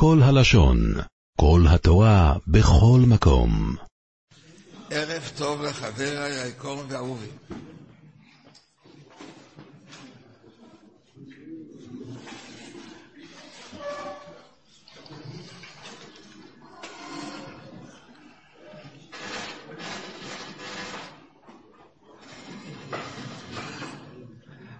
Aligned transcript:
כל 0.00 0.20
הלשון, 0.22 0.94
כל 1.40 1.60
התורה, 1.68 2.34
בכל 2.46 3.00
מקום. 3.06 3.76
ערב 4.90 5.30
טוב 5.36 5.62
לחבר 5.62 6.26
היקום 6.44 6.80
ואהובי. 6.88 7.26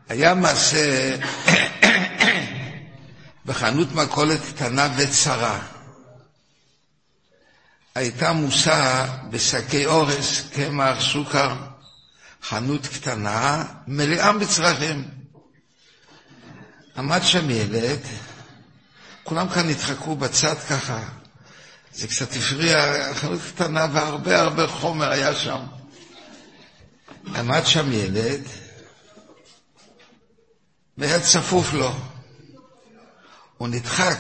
היה 0.09 0.35
מעשה 0.35 1.17
בחנות 3.49 3.93
מכולת 3.93 4.41
קטנה 4.49 4.89
וצרה. 4.97 5.59
הייתה 7.95 8.33
מושא 8.33 9.07
בשקי 9.31 9.87
אורס, 9.87 10.43
קמח, 10.53 11.01
סוכר, 11.01 11.57
חנות 12.43 12.87
קטנה, 12.87 13.65
מלאה 13.87 14.33
בצרכים. 14.33 15.09
עמד 16.97 17.21
שם 17.23 17.51
ילד, 17.51 17.99
כולם 19.25 19.49
כאן 19.49 19.69
נדחקו 19.69 20.17
בצד 20.17 20.59
ככה, 20.71 21.01
זה 21.93 22.09
קצת 22.09 22.37
הפריע, 22.37 22.77
חנות 23.15 23.41
קטנה 23.55 23.87
והרבה 23.93 24.41
הרבה 24.41 24.67
חומר 24.67 25.11
היה 25.11 25.35
שם. 25.35 25.61
עמד 27.35 27.67
שם 27.67 27.93
ילד, 27.93 28.43
והיה 30.99 31.21
צפוף 31.21 31.73
לו. 31.73 32.08
הוא 33.59 33.69
נדחק 33.69 34.19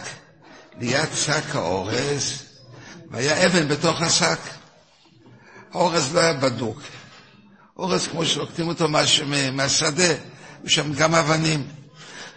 ליד 0.80 1.08
שק 1.14 1.54
האורז, 1.54 2.42
והיה 3.10 3.46
אבן 3.46 3.68
בתוך 3.68 4.02
השק. 4.02 4.38
האורז 5.72 6.14
לא 6.14 6.20
היה 6.20 6.32
בדוק. 6.32 6.80
אורז 7.76 8.08
כמו 8.08 8.26
שלוקטים 8.26 8.68
אותו 8.68 8.88
מה, 8.88 9.02
מהשדה, 9.52 10.14
ושם 10.64 10.92
גם 10.92 11.14
אבנים. 11.14 11.68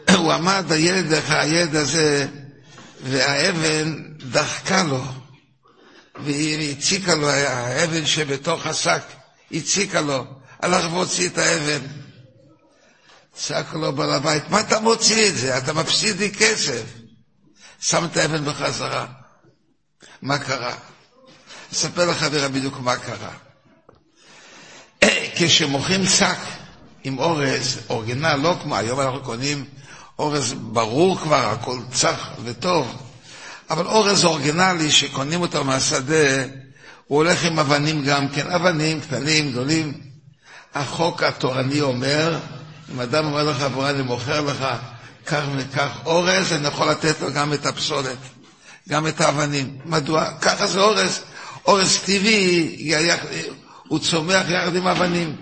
הוא 0.17 0.33
עמד, 0.33 0.71
הילד, 0.71 1.13
הילד 1.29 1.75
הזה, 1.75 2.27
והאבן 3.03 3.95
דחקה 4.31 4.83
לו, 4.83 5.03
והיא 6.23 6.71
הציקה 6.71 7.15
לו, 7.15 7.29
האבן 7.29 8.05
שבתוך 8.05 8.65
השק, 8.65 9.01
הציקה 9.51 10.01
לו, 10.01 10.25
הלך 10.59 10.93
והוציא 10.93 11.29
את 11.29 11.37
האבן. 11.37 11.87
צעק 13.35 13.73
לו 13.73 13.91
בעל 13.91 14.11
הבית, 14.11 14.49
מה 14.49 14.59
אתה 14.59 14.79
מוציא 14.79 15.27
את 15.27 15.35
זה? 15.35 15.57
אתה 15.57 15.73
מפסיד 15.73 16.19
לי 16.19 16.31
כסף. 16.31 17.00
שם 17.81 18.05
את 18.05 18.17
האבן 18.17 18.45
בחזרה. 18.45 19.05
מה 20.21 20.37
קרה? 20.37 20.73
אספר 21.73 22.05
לחברה 22.05 22.47
בדיוק 22.47 22.79
מה 22.79 22.95
קרה. 22.95 23.31
כשמוכרים 25.35 26.05
שק 26.05 26.37
עם 27.03 27.19
אורז, 27.19 27.79
אורגינל, 27.89 28.35
לא 28.35 28.55
כמו 28.61 28.75
היום 28.75 28.99
אנחנו 28.99 29.23
קונים 29.23 29.65
אורז 30.19 30.53
ברור 30.53 31.17
כבר, 31.19 31.49
הכל 31.49 31.79
צח 31.91 32.29
וטוב, 32.43 33.01
אבל 33.69 33.85
אורז 33.85 34.25
אורגינלי 34.25 34.91
שקונים 34.91 35.41
אותו 35.41 35.63
מהשדה, 35.63 36.43
הוא 37.07 37.17
הולך 37.17 37.43
עם 37.43 37.59
אבנים 37.59 38.05
גם 38.05 38.29
כן, 38.29 38.51
אבנים 38.51 39.01
קטנים, 39.01 39.51
גדולים. 39.51 39.93
החוק 40.73 41.23
התורני 41.23 41.81
אומר, 41.81 42.39
אם 42.91 42.99
אדם 42.99 43.25
אומר 43.25 43.67
בוא 43.67 43.89
אני 43.89 44.01
מוכר 44.01 44.41
לך 44.41 44.65
כך 45.25 45.43
וכך 45.57 45.89
אורז, 46.05 46.53
אני 46.53 46.67
יכול 46.67 46.91
לתת 46.91 47.21
לו 47.21 47.33
גם 47.33 47.53
את 47.53 47.65
הפסולת, 47.65 48.17
גם 48.89 49.07
את 49.07 49.21
האבנים. 49.21 49.77
מדוע? 49.85 50.29
ככה 50.41 50.67
זה 50.67 50.81
אורז. 50.81 51.21
אורז 51.65 51.97
טבעי, 52.05 52.93
הוא 53.87 53.99
צומח 53.99 54.49
יחד 54.49 54.75
עם 54.75 54.87
אבנים. 54.87 55.35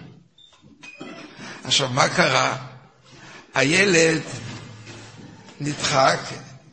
עכשיו, 1.64 1.89
מה 1.89 2.09
קרה? 2.09 2.55
הילד 3.54 4.21
נדחק, 5.59 6.20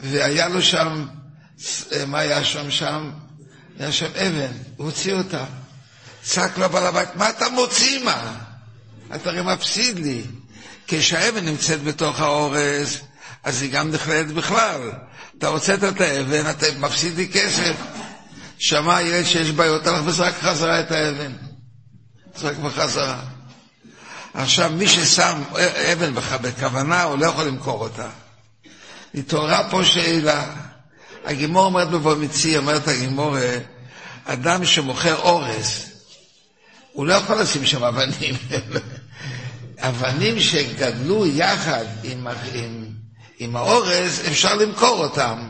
והיה 0.00 0.48
לו 0.48 0.62
שם, 0.62 1.06
מה 2.06 2.18
היה 2.18 2.44
שם 2.44 2.70
שם? 2.70 3.10
היה 3.78 3.92
שם 3.92 4.06
אבן, 4.06 4.52
הוא 4.76 4.86
הוציא 4.86 5.14
אותה. 5.14 5.44
צעק 6.22 6.58
לו 6.58 6.68
בעל 6.68 6.86
הבית, 6.86 7.08
מה 7.16 7.30
אתה 7.30 7.48
מוציא 7.48 8.04
מה? 8.04 8.34
אתה 9.14 9.30
הרי 9.30 9.42
מפסיד 9.42 9.98
לי. 9.98 10.22
כשהאבן 10.88 11.44
נמצאת 11.44 11.82
בתוך 11.82 12.20
האורז, 12.20 13.00
אז 13.44 13.62
היא 13.62 13.72
גם 13.72 13.90
נכללת 13.90 14.26
בכלל. 14.26 14.80
אתה 15.38 15.46
הוצאת 15.46 15.84
את 15.84 16.00
האבן, 16.00 16.50
אתה 16.50 16.66
מפסיד 16.78 17.16
לי 17.16 17.28
כסף. 17.28 17.76
שמע 18.58 19.02
ילד 19.02 19.24
שיש 19.24 19.50
בעיות, 19.50 19.86
הלך 19.86 20.00
וזרק 20.04 20.34
חזרה 20.40 20.80
את 20.80 20.90
האבן. 20.90 21.32
זרק 22.36 22.56
בחזרה. 22.56 23.20
עכשיו, 24.34 24.70
מי 24.70 24.88
ששם 24.88 25.42
אבן 25.92 26.14
בכוונה, 26.42 27.02
הוא 27.02 27.18
לא 27.18 27.26
יכול 27.26 27.44
למכור 27.44 27.80
אותה. 27.80 28.08
התעוררה 29.14 29.70
פה 29.70 29.84
שאלה. 29.84 30.54
הגימור 31.24 31.64
אומרת 31.64 31.90
בבומיצי, 31.90 32.58
אומרת 32.58 32.88
הגימור, 32.88 33.36
אדם 34.24 34.64
שמוכר 34.64 35.16
אורז, 35.16 35.84
הוא 36.92 37.06
לא 37.06 37.14
יכול 37.14 37.40
לשים 37.40 37.66
שם 37.66 37.84
אבנים. 37.84 38.34
אבנים 39.78 40.40
שגדלו 40.40 41.26
יחד 41.26 41.84
עם, 42.02 42.26
עם, 42.54 42.86
עם 43.38 43.56
האורז, 43.56 44.22
אפשר 44.28 44.54
למכור 44.54 45.04
אותם. 45.04 45.48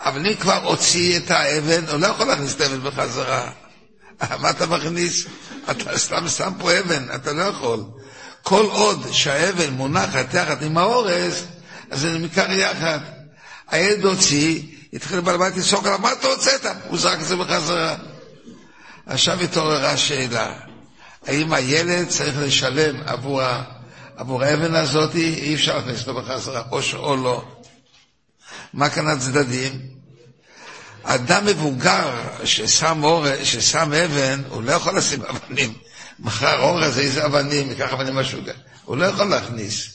אבל 0.00 0.26
אם 0.26 0.34
כבר 0.34 0.64
הוציא 0.64 1.16
את 1.16 1.30
האבן, 1.30 1.84
הוא 1.90 2.00
לא 2.00 2.06
יכול 2.06 2.26
להכניס 2.26 2.54
את 2.54 2.60
האבן 2.60 2.80
בחזרה. 2.80 3.50
מה 4.40 4.50
אתה 4.50 4.66
מכניס? 4.66 5.26
אתה 5.70 5.98
סתם 5.98 6.28
שם 6.28 6.52
פה 6.58 6.78
אבן, 6.80 7.06
אתה 7.14 7.32
לא 7.32 7.42
יכול. 7.42 7.84
כל 8.42 8.66
עוד 8.70 9.06
שהאבן 9.12 9.70
מונחת 9.70 10.34
יחד 10.34 10.62
עם 10.62 10.78
האורז, 10.78 11.44
אז 11.90 12.00
זה 12.00 12.18
נמכר 12.18 12.52
יחד. 12.52 12.98
הילד 13.70 14.04
הוציא, 14.04 14.62
התחיל 14.92 15.20
בעל 15.20 15.36
בית 15.36 15.56
לצעוק 15.56 15.86
עליו, 15.86 15.98
מה 15.98 16.12
אתה 16.12 16.26
הוצאת? 16.26 16.66
הוא 16.88 16.98
זרק 16.98 17.20
את 17.20 17.26
זה 17.26 17.36
בחזרה. 17.36 17.94
עכשיו 19.06 19.40
התעוררה 19.40 19.96
שאלה. 19.96 20.52
האם 21.26 21.52
הילד 21.52 22.08
צריך 22.08 22.34
לשלם 22.38 22.96
עבור, 23.06 23.40
עבור 24.16 24.42
האבן 24.42 24.74
הזאת, 24.74 25.14
אי 25.14 25.54
אפשר 25.54 25.76
להכניס 25.76 26.00
אותו 26.00 26.14
בחזרה, 26.14 26.62
או, 26.70 26.80
או 26.94 27.16
לא. 27.16 27.44
מה 28.72 28.90
כאן 28.90 29.06
הצדדים? 29.06 29.80
אדם 31.02 31.46
מבוגר 31.46 32.10
ששם, 32.44 33.04
אור, 33.04 33.26
ששם 33.44 33.92
אבן, 33.92 34.42
הוא 34.48 34.62
לא 34.62 34.72
יכול 34.72 34.96
לשים 34.96 35.22
אבנים. 35.22 35.74
מחר 36.18 36.62
אורז, 36.62 36.98
איזה 36.98 37.26
אבנים, 37.26 37.70
ייקח 37.70 37.92
אבנים 37.92 38.14
משוגע. 38.14 38.52
הוא 38.84 38.96
לא 38.96 39.04
יכול 39.04 39.26
להכניס. 39.26 39.88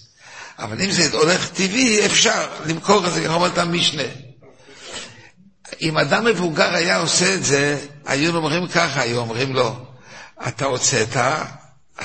אבל 0.60 0.82
אם 0.82 0.92
זה 0.92 1.18
הולך 1.18 1.50
טבעי, 1.50 2.06
אפשר 2.06 2.48
למכור 2.66 3.08
את 3.08 3.14
זה, 3.14 3.24
כמו 3.26 3.34
אומרת 3.34 3.58
המשנה. 3.58 4.04
אם 5.82 5.98
אדם 5.98 6.26
מבוגר 6.26 6.76
היה 6.76 6.98
עושה 6.98 7.36
את 7.36 7.44
זה, 7.44 7.80
היו 8.06 8.36
אומרים 8.36 8.68
ככה, 8.68 9.02
היו 9.02 9.18
אומרים 9.18 9.54
לו, 9.54 9.89
אתה 10.48 10.66
הוצאת, 10.66 11.18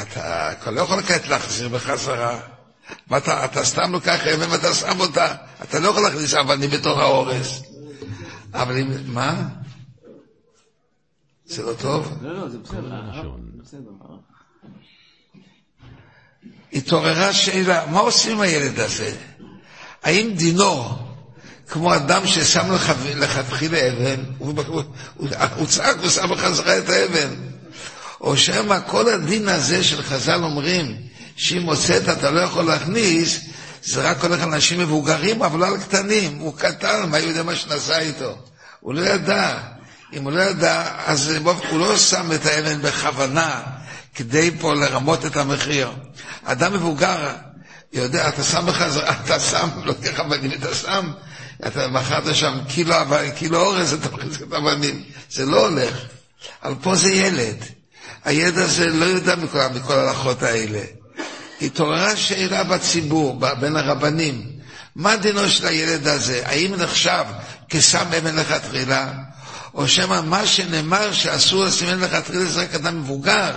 אתה 0.02 0.70
לא 0.70 0.80
יכול 0.80 1.02
כעת 1.02 1.28
להחזיר 1.28 1.68
בחזרה. 1.68 2.40
מה 3.06 3.16
אתה, 3.16 3.44
אתה 3.44 3.64
סתם 3.64 3.92
לוקח 3.92 4.26
אבן 4.26 4.50
ואתה 4.50 4.74
שם 4.74 5.00
אותה, 5.00 5.34
אתה 5.62 5.80
לא 5.80 5.88
יכול 5.88 6.02
להכניס 6.02 6.34
אבנים 6.34 6.70
בתוך 6.70 6.98
האורז. 6.98 7.62
אבל 8.54 8.78
אם, 8.78 8.90
מה? 9.06 9.48
זה 11.46 11.62
לא 11.62 11.72
טוב? 11.72 12.18
לא, 12.22 12.34
לא, 12.34 12.48
זה 12.48 12.58
בסדר. 12.58 13.90
התעוררה 16.72 17.32
שאלה, 17.32 17.86
מה 17.86 18.00
עושים 18.00 18.32
עם 18.32 18.40
הילד 18.40 18.80
הזה? 18.80 19.16
האם 20.02 20.34
דינו, 20.36 20.98
כמו 21.68 21.94
אדם 21.94 22.26
ששם 22.26 22.74
לכתחילה 23.16 23.88
אבן, 23.88 24.22
הוא 25.56 25.66
צעק 25.66 25.96
ושם 26.00 26.28
בחזרה 26.30 26.78
את 26.78 26.88
האבן, 26.88 27.53
או 28.24 28.36
שמא 28.36 28.78
כל 28.86 29.08
הדין 29.08 29.48
הזה 29.48 29.84
של 29.84 30.02
חז"ל 30.02 30.44
אומרים, 30.44 30.96
שאם 31.36 31.62
הוצאת 31.62 32.08
אתה 32.08 32.30
לא 32.30 32.40
יכול 32.40 32.64
להכניס, 32.64 33.40
זה 33.82 34.10
רק 34.10 34.24
הולך 34.24 34.42
על 34.42 34.52
אנשים 34.52 34.80
מבוגרים, 34.80 35.42
אבל 35.42 35.60
לא 35.60 35.66
על 35.66 35.80
קטנים. 35.80 36.38
הוא 36.38 36.58
קטן, 36.58 37.10
מה 37.10 37.18
יודע 37.18 37.42
מה 37.42 37.56
שנעשה 37.56 37.98
איתו? 37.98 38.36
הוא 38.80 38.94
לא 38.94 39.00
ידע. 39.00 39.58
אם 40.12 40.24
הוא 40.24 40.32
לא 40.32 40.40
ידע, 40.40 40.84
אז 41.06 41.30
הוא 41.70 41.80
לא 41.80 41.96
שם 41.96 42.32
את 42.34 42.46
האבן 42.46 42.82
בכוונה, 42.82 43.62
כדי 44.14 44.50
פה 44.60 44.74
לרמות 44.74 45.26
את 45.26 45.36
המחיר. 45.36 45.90
אדם 46.44 46.72
מבוגר, 46.72 47.28
יודע, 47.92 48.28
אתה 48.28 48.42
שם 48.42 48.66
בחזרה, 48.66 49.12
אתה 49.24 49.40
שם, 49.40 49.68
לוקח 49.84 50.20
אבנים, 50.20 50.52
אתה 50.52 50.74
שם, 50.74 51.10
אתה 51.66 51.88
מכרת 51.88 52.34
שם 52.34 52.58
קילו, 52.68 52.94
קילו 53.34 53.60
אורז, 53.60 53.92
אתה 53.92 54.16
מכניס 54.16 54.42
את 54.42 54.52
האבנים. 54.52 55.02
זה 55.30 55.46
לא 55.46 55.68
הולך. 55.68 55.94
אבל 56.62 56.74
פה 56.82 56.96
זה 56.96 57.12
ילד. 57.12 57.64
הילד 58.24 58.58
הזה 58.58 58.86
לא 58.86 59.04
יודע 59.04 59.36
מכל, 59.36 59.58
מכל 59.74 59.92
ההלכות 59.92 60.42
האלה. 60.42 60.80
התעוררה 61.62 62.16
שאלה 62.16 62.64
בציבור, 62.64 63.40
בין 63.60 63.76
הרבנים, 63.76 64.42
מה 64.96 65.16
דינו 65.16 65.48
של 65.48 65.66
הילד 65.66 66.08
הזה? 66.08 66.42
האם 66.44 66.74
נחשב 66.74 67.24
כסם 67.68 68.06
אבן 68.18 68.36
לכתחילה? 68.36 69.12
או 69.74 69.88
שמא 69.88 70.20
מה 70.20 70.46
שנאמר 70.46 71.12
שאסור 71.12 71.64
לשים 71.64 71.88
אבן 71.88 72.00
לכתחילה 72.00 72.44
זה 72.44 72.62
רק 72.62 72.74
אדם 72.74 73.00
מבוגר, 73.00 73.50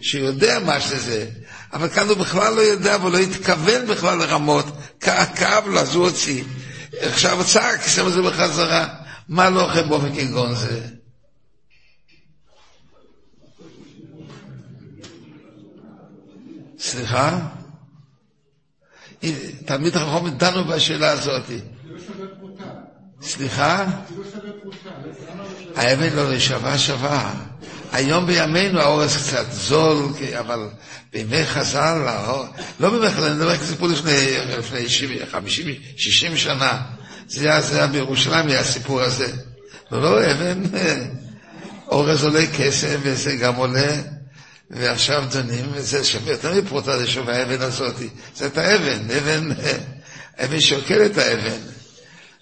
שיודע 0.00 0.58
מה 0.58 0.80
שזה, 0.80 1.26
אבל 1.72 1.88
כאן 1.88 2.08
הוא 2.08 2.16
בכלל 2.16 2.54
לא 2.54 2.60
יודע 2.60 2.96
ולא 3.04 3.18
התכוון 3.18 3.86
בכלל 3.86 4.18
לרמות, 4.18 4.66
כאב 5.00 5.66
לו, 5.66 5.80
אז 5.80 5.94
הוא 5.94 6.04
הוציא. 6.04 6.44
עכשיו 7.00 7.44
צעק, 7.44 7.86
שם 7.86 8.06
את 8.06 8.12
זה 8.12 8.22
בחזרה. 8.22 8.86
מה 9.28 9.50
לא 9.50 9.62
אוכל 9.62 9.82
באופן 9.82 10.14
כגון 10.14 10.54
זה? 10.54 10.80
סליחה? 16.82 17.38
תלמיד 19.64 19.96
חכם 19.96 20.28
דנו 20.28 20.64
בשאלה 20.64 21.10
הזאת. 21.10 21.50
סליחה? 23.22 23.86
האבן 25.76 26.16
לא 26.16 26.38
שווה 26.38 26.78
שווה. 26.78 27.34
היום 27.92 28.26
בימינו 28.26 28.80
האורס 28.80 29.16
קצת 29.16 29.52
זול, 29.52 30.12
אבל 30.40 30.68
בימי 31.12 31.46
חז"ל, 31.46 32.06
לא 32.80 32.90
בימי 32.90 33.10
חז"ל, 33.10 33.24
אני 33.24 33.34
מדבר 33.34 33.56
סיפור 33.56 33.88
לפני 33.88 34.38
50, 35.30 35.66
60 35.96 36.36
שנה. 36.36 36.82
זה 37.28 37.50
היה, 37.50 37.60
זה 37.60 37.86
בירושלים, 37.86 38.48
היה 38.48 38.60
הסיפור 38.60 39.00
הזה. 39.00 39.32
לא, 39.90 40.32
אבן, 40.32 40.62
אורז 41.88 42.24
עולה 42.24 42.46
כסף, 42.56 42.96
וזה 43.02 43.36
גם 43.36 43.54
עולה, 43.54 43.96
ועכשיו 44.72 45.24
דנים, 45.30 45.64
וזה 45.72 46.04
שווה 46.04 46.32
יותר 46.32 46.62
מפרוטה, 46.62 46.98
זה 46.98 47.06
שווה 47.06 47.36
האבן 47.36 47.62
הזאת. 47.62 47.94
זה 48.36 48.46
את 48.46 48.58
האבן, 48.58 49.10
אבן, 49.18 49.48
אבן 50.44 50.60
שוקל 50.60 51.06
את 51.06 51.18
האבן. 51.18 51.58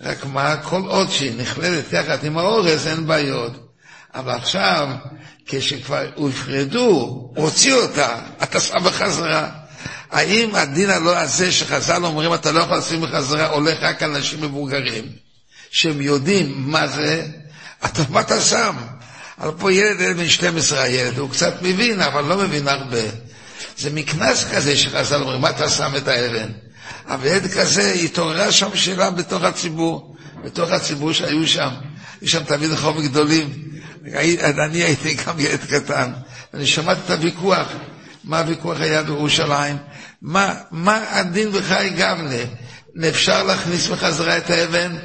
רק 0.00 0.24
מה, 0.24 0.56
כל 0.56 0.82
עוד 0.86 1.10
שהיא 1.10 1.32
נכללת 1.36 1.92
יחד 1.92 2.24
עם 2.24 2.38
האורז, 2.38 2.86
אין 2.86 3.06
בעיות. 3.06 3.52
אבל 4.14 4.32
עכשיו, 4.32 4.88
כשכבר 5.46 6.06
הופרדו, 6.14 7.30
הוציאו 7.36 7.78
אותה, 7.78 8.18
אתה 8.42 8.60
שם 8.60 8.84
בחזרה. 8.84 9.48
האם 10.10 10.54
הדין 10.54 10.90
הלא 10.90 11.16
הזה 11.16 11.52
שחז"ל 11.52 12.04
אומרים 12.04 12.34
אתה 12.34 12.52
לא 12.52 12.60
יכול 12.60 12.76
לשים 12.76 13.00
בחזרה 13.00 13.46
הולך 13.46 13.78
רק 13.82 14.02
על 14.02 14.14
אנשים 14.14 14.40
מבוגרים 14.40 15.04
שהם 15.70 16.00
יודעים 16.00 16.54
מה 16.56 16.86
זה, 16.86 17.26
אתה, 17.84 18.02
מה 18.08 18.20
אתה 18.20 18.40
שם? 18.40 18.76
אבל 19.40 19.50
פה 19.58 19.72
ילד, 19.72 20.00
ילד 20.00 20.16
בן 20.16 20.28
12 20.28 20.82
הילד, 20.82 21.18
הוא 21.18 21.30
קצת 21.30 21.54
מבין, 21.62 22.00
אבל 22.00 22.24
לא 22.24 22.36
מבין 22.38 22.68
הרבה. 22.68 23.02
זה 23.78 23.90
מקנס 23.90 24.44
כזה 24.52 24.76
שחז"ל 24.76 25.20
אומרים, 25.22 25.40
מה 25.40 25.50
אתה 25.50 25.68
שם 25.68 25.92
את 25.96 26.08
האבן? 26.08 26.48
אבל 27.08 27.26
ילד 27.26 27.46
כזה, 27.46 27.92
התעוררה 27.92 28.52
שם 28.52 28.76
שאלה 28.76 29.10
בתוך 29.10 29.42
הציבור, 29.42 30.16
בתוך 30.44 30.70
הציבור 30.70 31.12
שהיו 31.12 31.46
שם. 31.48 31.70
היו 32.20 32.28
שם 32.28 32.44
תלמידי 32.44 32.76
חוב 32.76 33.00
גדולים. 33.02 33.52
אני 34.58 34.82
הייתי 34.82 35.14
גם 35.14 35.40
ילד 35.40 35.64
קטן, 35.70 36.12
ואני 36.54 36.66
שמעתי 36.66 37.00
את 37.04 37.10
הוויכוח. 37.10 37.66
מה 38.24 38.38
הוויכוח 38.38 38.80
היה 38.80 39.02
בירושלים? 39.02 39.76
מה, 40.22 40.54
מה 40.70 41.00
הדין 41.10 41.52
בחי 41.52 41.90
גבנה? 41.90 43.08
אפשר 43.08 43.42
להכניס 43.42 43.86
בחזרה 43.86 44.36
את 44.38 44.50
האבן, 44.50 44.96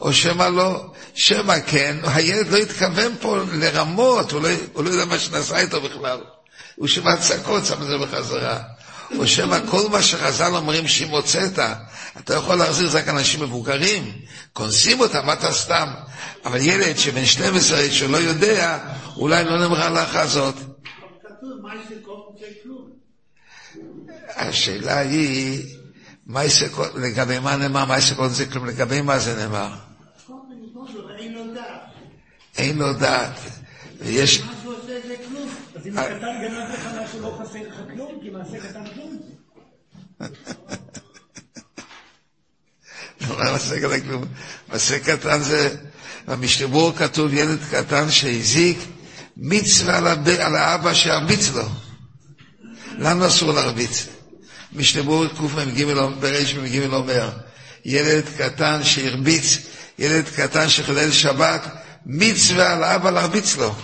או 0.00 0.12
שמא 0.12 0.44
לא? 0.44 0.93
שמא 1.14 1.60
כן, 1.66 1.96
הילד 2.04 2.48
לא 2.48 2.56
התכוון 2.56 3.12
פה 3.20 3.38
לרמות, 3.52 4.32
הוא 4.32 4.42
לא, 4.42 4.48
הוא 4.72 4.84
לא 4.84 4.90
יודע 4.90 5.04
מה 5.04 5.18
שנעשה 5.18 5.58
איתו 5.58 5.80
בכלל. 5.80 6.20
הוא 6.76 6.88
שמע 6.88 7.16
צעקות, 7.16 7.66
שם 7.66 7.82
את 7.82 7.86
זה 7.86 7.98
בחזרה. 7.98 8.58
או 9.18 9.26
שמא 9.26 9.58
כל 9.70 9.88
מה 9.90 10.02
שחז"ל 10.02 10.54
אומרים 10.54 10.88
שאם 10.88 11.08
הוצאת, 11.08 11.58
אתה 12.18 12.34
יכול 12.34 12.56
להחזיר 12.56 12.98
רק 12.98 13.08
אנשים 13.08 13.42
מבוגרים, 13.42 14.12
קונסים 14.52 15.00
אותם, 15.00 15.26
מה 15.26 15.32
אתה 15.32 15.52
סתם? 15.52 15.88
אבל 16.44 16.58
ילד 16.60 16.98
שבן 16.98 17.26
12 17.26 17.90
שלא 17.90 18.16
יודע, 18.16 18.78
אולי 19.16 19.44
לא 19.44 19.58
נאמרה 19.58 19.90
לך 19.90 20.16
הזאת. 20.16 20.54
השאלה 24.36 24.98
היא, 24.98 25.62
לגבי 26.94 27.38
מה 27.38 27.56
נאמר, 27.56 27.84
מה 27.84 28.00
זה 28.28 28.46
כלום, 28.46 28.66
לגבי 28.66 29.00
מה 29.00 29.18
זה 29.18 29.36
נאמר? 29.36 29.68
אין 32.58 32.78
לו 32.78 32.92
דעת. 32.92 33.38
ויש... 34.00 34.42
אז 35.74 35.86
אם 35.86 35.98
הקטן 35.98 36.34
גנב 36.42 36.68
לך 36.74 36.88
משהו 37.02 37.20
לא 37.20 37.38
חסר 37.40 37.58
לך 37.68 37.74
כלום, 37.94 38.18
כי 38.22 38.30
מעשה 38.30 38.68
קטן 38.68 38.84
כלום. 38.94 39.18
לא 43.38 43.52
מעשה 43.52 43.80
קטן 43.80 44.00
כלום. 44.00 44.24
מעשה 44.68 44.98
קטן 44.98 45.40
זה, 45.40 45.76
במשתבור 46.26 46.92
כתוב 46.96 47.34
ילד 47.34 47.58
קטן 47.70 48.10
שהזיק 48.10 48.78
מצווה 49.36 49.96
על 50.46 50.56
האבא 50.56 50.94
שירביץ 50.94 51.50
לו. 51.50 51.68
לנו 52.98 53.26
אסור 53.26 53.52
להרביץ. 53.52 54.06
משתבור 54.72 55.26
קמ"ג 55.26 55.84
ברי"ג 56.20 56.92
אומר, 56.92 57.30
ילד 57.84 58.24
קטן 58.38 58.84
שהרביץ, 58.84 59.58
ילד 59.98 60.24
קטן 60.36 60.68
שחילל 60.68 61.12
שבת, 61.12 61.83
מצווה 62.06 62.72
על 62.72 62.84
האבא 62.84 63.10
להרביץ 63.10 63.56
לו. 63.56 63.74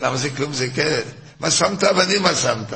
למה 0.00 0.16
זה 0.16 0.30
כלום? 0.30 0.52
זה 0.52 0.68
כן. 0.74 1.00
מה 1.40 1.50
שמת 1.50 1.84
אבנים, 1.84 2.22
מה 2.22 2.34
שמת? 2.34 2.72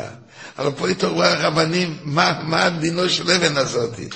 אבל 0.58 0.72
פה 0.72 0.88
התעוררו 0.88 1.22
הרבנים, 1.22 1.98
מה, 2.02 2.40
מה 2.44 2.70
דינו 2.70 3.08
של 3.08 3.30
אבן 3.30 3.56
הזאתי? 3.56 4.08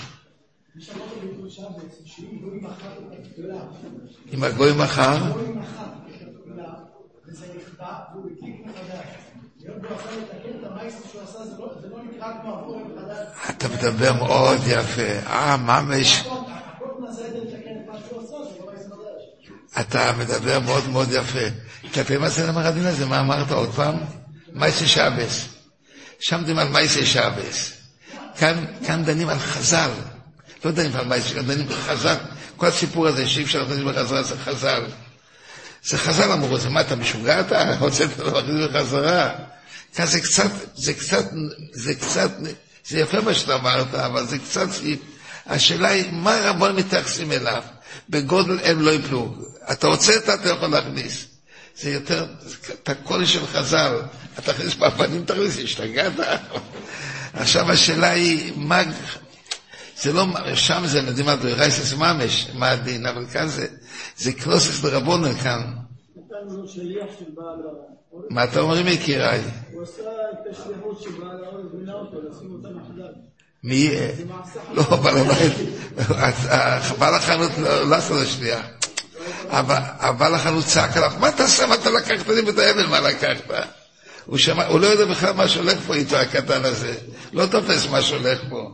אם 4.35 4.45
הגוי 4.45 4.73
מחר? 4.73 5.19
אתה 13.51 13.69
מדבר 13.69 14.13
מאוד 14.13 14.59
יפה. 14.67 15.03
אה, 15.27 15.57
ממש. 15.57 16.25
אתה 19.81 20.13
מדבר 20.19 20.61
מאוד 20.61 20.89
מאוד 20.89 21.09
יפה. 21.13 21.39
כלפי 21.95 22.17
מה 22.17 22.29
זה 22.29 22.47
נאמר 22.47 22.67
הדין 22.67 22.87
הזה? 22.87 23.07
מה 23.07 23.21
אמרת 23.21 23.51
עוד 23.51 23.75
פעם? 23.75 23.95
מייסי 24.53 24.89
שבס. 24.89 25.45
שם 26.21 26.43
דנים 26.45 26.59
על 26.59 26.69
מייסי 26.69 27.07
שבס. 27.07 27.73
כאן, 28.39 28.65
כאן 28.87 29.05
דנים 29.05 29.29
על 29.29 29.39
חז"ל. 29.39 29.91
לא 30.65 30.71
דנים 30.71 30.97
על 30.97 31.05
מייסי, 31.07 31.35
דנים 31.43 31.67
על 31.69 31.75
חז"ל. 31.77 32.17
כל 32.57 32.67
הסיפור 32.67 33.07
הזה 33.07 33.29
שאי 33.29 33.43
אפשר 33.43 33.63
להכניס 33.63 33.79
בחזרה 33.79 34.23
זה 34.23 34.37
חז"ל. 34.45 34.83
זה 35.85 35.99
חז"ל 35.99 36.33
אמרו, 36.33 36.59
זה 36.59 36.69
מה, 36.71 36.81
אתה 36.81 36.97
משוגע 36.97 37.41
אתה? 37.41 37.77
רוצה 37.79 38.05
להכניס 38.05 38.67
בחזרה? 38.71 39.31
כאן 39.95 40.07
זה 40.07 40.21
קצת, 40.21 40.51
זה 40.75 40.95
קצת, 40.95 41.25
זה 41.73 41.95
קצת, 41.95 42.31
זה 42.87 42.99
יפה 43.01 43.21
מה 43.21 43.35
שאתה 43.35 43.55
אמרת, 43.55 43.95
אבל 43.95 44.27
זה 44.27 44.39
קצת, 44.39 44.69
השאלה 45.47 45.89
היא, 45.89 46.13
מה 46.13 46.37
רבון 46.43 46.77
מתייחסים 46.77 47.33
אליו? 47.33 47.63
בגודל 48.09 48.59
הם 48.65 48.81
לא 48.81 48.91
יפלו. 48.91 49.35
אתה 49.73 49.87
הוצאת, 49.87 50.29
אתה 50.29 50.49
יכול 50.49 50.69
להכניס. 50.69 51.27
זה 51.77 51.91
יותר, 51.91 52.27
אתה 52.83 52.95
קול 52.95 53.25
של 53.25 53.47
חז"ל, 53.47 54.01
אתה 54.39 54.53
תכניס 54.53 54.75
בפנים, 54.75 55.25
תכניס, 55.25 55.59
השתגעת? 55.59 56.13
עכשיו 57.33 57.73
השאלה 57.73 58.11
היא, 58.11 58.53
מה, 58.57 58.83
זה 60.01 60.13
לא, 60.13 60.27
שם 60.55 60.83
זה 60.87 61.03
נדעים 61.03 61.29
על 61.29 61.39
דרייסס 61.39 61.95
ממש, 61.95 62.51
מה 62.55 62.71
הדין, 62.71 63.07
אבל 63.07 63.27
כאן 63.27 63.49
זה, 63.49 63.67
זה 64.17 64.33
קלוסס 64.33 64.81
ברבונן 64.81 65.35
כאן. 65.35 65.61
מה 68.31 68.45
אתה 68.45 68.61
אומרים 68.61 68.87
יקיריי? 68.87 69.43
הוא 69.73 69.83
עשה 69.83 70.03
את 70.33 70.39
השליחות 70.51 71.03
שבעל 71.03 71.45
האורז 71.45 71.75
מינה 71.75 71.93
אותו, 71.93 72.17
לשים 72.31 72.53
אותה 72.53 72.69
מחדש. 72.69 73.15
מי? 73.65 73.91
לא, 74.73 74.83
בעל 74.83 75.17
הבית, 75.17 75.53
בעל 76.99 77.15
החנות 77.15 77.51
לא 77.59 77.95
עשה 77.95 78.15
לו 78.15 78.21
שנייה. 79.41 79.81
הבעל 79.99 80.35
החנות 80.35 80.65
צעק 80.65 80.97
עליו, 80.97 81.13
מה 81.21 81.29
אתה 81.29 81.43
עושה? 81.43 81.67
מה 81.67 81.75
אתה 81.75 81.91
לקחת 81.91 82.29
לי 82.29 82.51
את 82.51 82.59
האבן? 82.59 82.87
מה 82.91 83.01
לקחת? 83.01 83.37
הוא, 84.25 84.39
שמע, 84.39 84.67
הוא 84.67 84.81
לא 84.81 84.87
יודע 84.87 85.05
בכלל 85.05 85.33
מה 85.33 85.49
שהולך 85.49 85.79
פה 85.87 85.95
איתו, 85.95 86.17
הקטן 86.17 86.65
הזה. 86.65 86.95
לא 87.33 87.47
תופס 87.47 87.87
מה 87.87 88.03
שהולך 88.03 88.39
פה. 88.49 88.71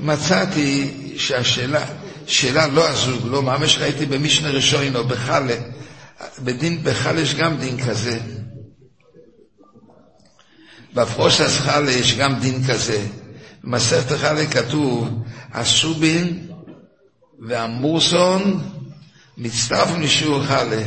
מצאתי 0.00 0.94
שהשאלה, 1.16 1.84
שאלה 2.26 2.66
לא 2.66 2.88
הזוג, 2.88 3.26
לא 3.26 3.42
ממש 3.42 3.78
ראיתי 3.78 4.06
במשנה 4.06 4.50
ראשון 4.50 4.96
או 4.96 5.04
בחלה, 5.04 5.56
בדין, 6.38 6.82
בחלה 6.82 7.20
יש 7.20 7.34
גם 7.34 7.56
דין 7.56 7.84
כזה. 7.84 8.18
בפרושס 10.94 11.58
חלה 11.58 11.90
יש 11.90 12.14
גם 12.14 12.40
דין 12.40 12.64
כזה. 12.68 13.06
במסכת 13.64 14.12
חלה 14.18 14.46
כתוב, 14.46 15.08
הסובין 15.52 16.46
והמורסון 17.48 18.70
מצטרפים 19.38 20.02
לשיעור 20.02 20.42
חלה. 20.42 20.82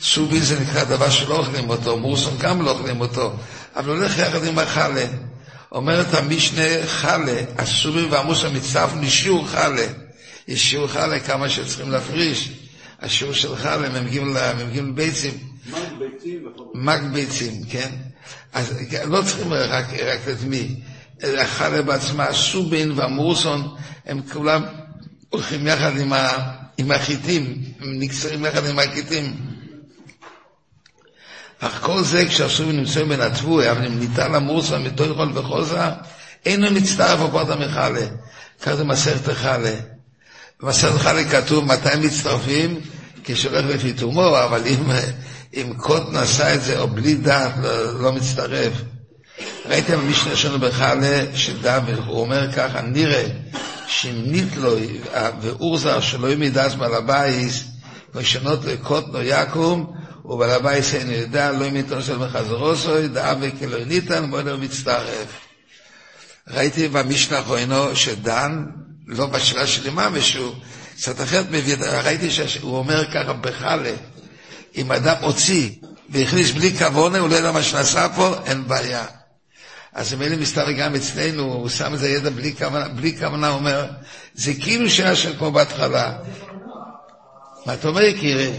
סובין 0.00 0.40
זה 0.42 0.60
נקרא 0.60 0.84
דבר 0.84 1.10
שלא 1.10 1.38
אוכלים 1.38 1.70
אותו, 1.70 1.96
מורסון 1.96 2.34
גם 2.38 2.62
לא 2.62 2.70
אוכלים 2.70 3.00
אותו, 3.00 3.32
אבל 3.76 3.88
הולך 3.88 4.18
יחד 4.18 4.44
עם 4.44 4.58
החלה. 4.58 5.04
אומרת 5.72 6.14
המשנה 6.14 6.86
חלה, 6.86 7.40
הסובין 7.58 8.04
והמורסון 8.10 8.56
מצטרפים 8.56 9.02
לשיעור 9.02 9.46
חלה. 9.48 9.86
יש 10.48 10.70
שיעור 10.70 10.86
חלה 10.88 11.20
כמה 11.20 11.48
שצריכים 11.48 11.90
להפריש. 11.90 12.52
השיעור 13.00 13.34
של 13.34 13.56
חלה 13.56 14.00
מ"ג 14.00 14.20
ביצים. 14.94 15.34
מג 16.74 17.00
ביצים, 17.12 17.52
כן? 17.70 17.88
אז 18.52 18.74
לא 19.04 19.22
צריכים 19.22 19.52
רק, 19.52 19.84
רק 19.92 20.20
את 20.32 20.42
מי. 20.46 20.76
החלה 21.22 21.82
בעצמה, 21.82 22.32
סובין 22.32 22.92
והמורסון, 22.92 23.74
הם 24.06 24.20
כולם 24.32 24.62
הולכים 25.28 25.66
יחד 25.66 25.98
עם, 25.98 26.12
ה, 26.12 26.28
עם 26.78 26.90
החיטים, 26.90 27.62
הם 27.80 27.98
נקצרים 27.98 28.44
יחד 28.44 28.66
עם 28.66 28.78
החיטים. 28.78 29.36
אך 31.60 31.80
כל 31.82 32.02
זה 32.02 32.24
כשהסובין 32.28 32.76
נמצאים 32.76 33.08
בין 33.08 33.20
התבוי, 33.20 33.70
אבל 33.70 33.86
אם 33.86 33.98
ניתן 33.98 34.32
למורסון 34.32 34.84
מתויכול 34.84 35.38
וחוזה, 35.38 35.80
אינו 36.46 36.70
מצטרף 36.70 37.20
בפרט 37.20 37.48
המחלה. 37.48 38.06
כך 38.62 38.74
זה 38.74 38.84
מסכת 38.84 39.28
החלה. 39.28 39.74
במסכת 40.60 40.94
החלה 40.94 41.24
כתוב 41.24 41.64
מתי 41.64 41.96
מצטרפים? 42.00 42.80
כשהולך 43.24 43.64
לפי 43.66 43.92
תומו, 43.92 44.38
אבל 44.44 44.62
אם, 44.66 44.90
אם 45.54 45.72
קוטן 45.76 46.16
עשה 46.16 46.54
את 46.54 46.62
זה 46.62 46.78
או 46.78 46.88
בלי 46.88 47.14
דעת, 47.14 47.52
לא, 47.62 48.00
לא 48.02 48.12
מצטרף. 48.12 48.72
ראיתם 49.68 50.00
במשנה 50.00 50.36
שלנו 50.36 50.58
בחלה, 50.58 51.24
שדוד, 51.34 51.88
הוא 52.06 52.20
אומר 52.20 52.52
ככה, 52.52 52.80
נראה 52.80 53.24
שאם 53.86 54.22
ניתלוי 54.26 55.00
ואורזר 55.40 56.00
שלא 56.00 56.32
ימידס 56.32 56.74
בעל 56.74 56.94
הבייס, 56.94 57.64
וישנות 58.14 58.64
לקוטנו 58.64 59.22
יקום, 59.22 59.92
ובעל 60.24 60.50
הבייס 60.50 60.94
אין 60.94 61.10
ידע, 61.10 61.52
לא 61.52 61.64
ימיתון 61.64 62.02
של 62.02 62.18
מחזרוסו, 62.18 63.08
דעה 63.08 63.34
וכלא 63.40 63.84
ניתן, 63.84 64.24
מועד 64.24 64.52
מצטרף. 64.52 65.28
ראיתי 66.48 66.88
במשנה 66.88 67.38
האחרונו 67.38 67.96
שדן, 67.96 68.64
לא 69.06 69.26
בשאלה 69.26 69.66
שלי 69.66 69.90
מה 69.90 70.08
משהו, 70.08 70.54
קצת 70.96 71.20
אחרת 71.20 71.46
מביא, 71.50 71.76
ראיתי 72.04 72.30
שהוא 72.30 72.76
אומר 72.76 73.04
ככה 73.12 73.32
בחלה, 73.32 73.92
אם 74.76 74.92
אדם 74.92 75.14
הוציא 75.20 75.70
והכניס 76.08 76.50
בלי 76.50 76.78
כוונה, 76.78 77.18
הוא 77.18 77.28
לא 77.28 77.34
יודע 77.34 77.52
מה 77.52 77.62
שנעשה 77.62 78.08
פה, 78.16 78.34
אין 78.46 78.68
בעיה. 78.68 79.17
אז 79.98 80.14
אם 80.14 80.22
אלה 80.22 80.36
מסתבר 80.36 80.72
גם 80.72 80.94
אצלנו, 80.94 81.42
הוא 81.42 81.68
שם 81.68 81.94
את 81.94 82.02
הידע 82.02 82.30
בלי 82.30 82.54
כוונה, 82.58 82.88
בלי 82.88 83.16
כוונה, 83.18 83.48
אומר, 83.48 83.86
זה 84.34 84.54
כאילו 84.54 84.90
שהיה 84.90 85.16
שם 85.16 85.36
כמו 85.38 85.50
בהתחלה. 85.50 86.12
מה 87.66 87.74
אתה 87.74 87.88
אומר, 87.88 88.02
יקירי? 88.02 88.52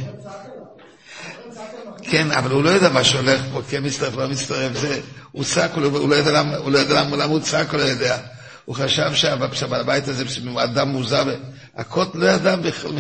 כן, 2.03 2.31
אבל 2.31 2.51
הוא 2.51 2.63
לא 2.63 2.69
יודע 2.69 2.89
מה 2.89 3.03
שהולך 3.03 3.41
פה, 3.53 3.61
כן 3.69 3.85
מצטרף, 3.85 4.15
לא 4.15 4.27
מצטרף, 4.27 4.71
זה, 4.77 4.99
הוא 5.31 5.43
צעק, 5.43 5.71
הוא 5.73 6.09
לא 6.09 6.15
יודע 6.15 6.31
למה, 6.31 6.57
הוא 6.57 6.71
לא 6.71 6.79
יודע 6.79 7.03
למה 7.03 7.23
הוא 7.23 7.39
צעק, 7.39 7.71
הוא 7.71 7.79
לא 7.79 7.83
יודע. 7.83 8.17
הוא 8.65 8.75
חשב 8.75 9.11
שבעל 9.53 9.81
הבית 9.81 10.07
הזה 10.07 10.23
אדם 10.57 10.89
מוזר, 10.89 11.23
הקוט 11.75 12.15
לא 12.15 12.25
ידע 12.25 12.55
בכלל, 12.55 12.91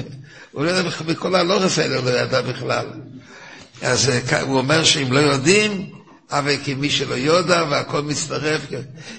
הוא 0.51 0.65
לא 0.65 0.69
ידע 0.69 0.89
בכל 1.05 1.35
הלורס 1.35 1.79
האלה 1.79 1.95
הוא 1.95 2.05
לא 2.05 2.09
ידע 2.09 2.41
בכלל. 2.41 2.85
אז 3.81 4.09
אה, 4.09 4.41
הוא 4.41 4.57
אומר 4.57 4.83
שאם 4.83 5.13
לא 5.13 5.19
יודעים, 5.19 5.98
אבל 6.31 6.55
כמי 6.65 6.89
שלא 6.89 7.15
יודע 7.15 7.63
והכל 7.69 8.01
מצטרף, 8.01 8.61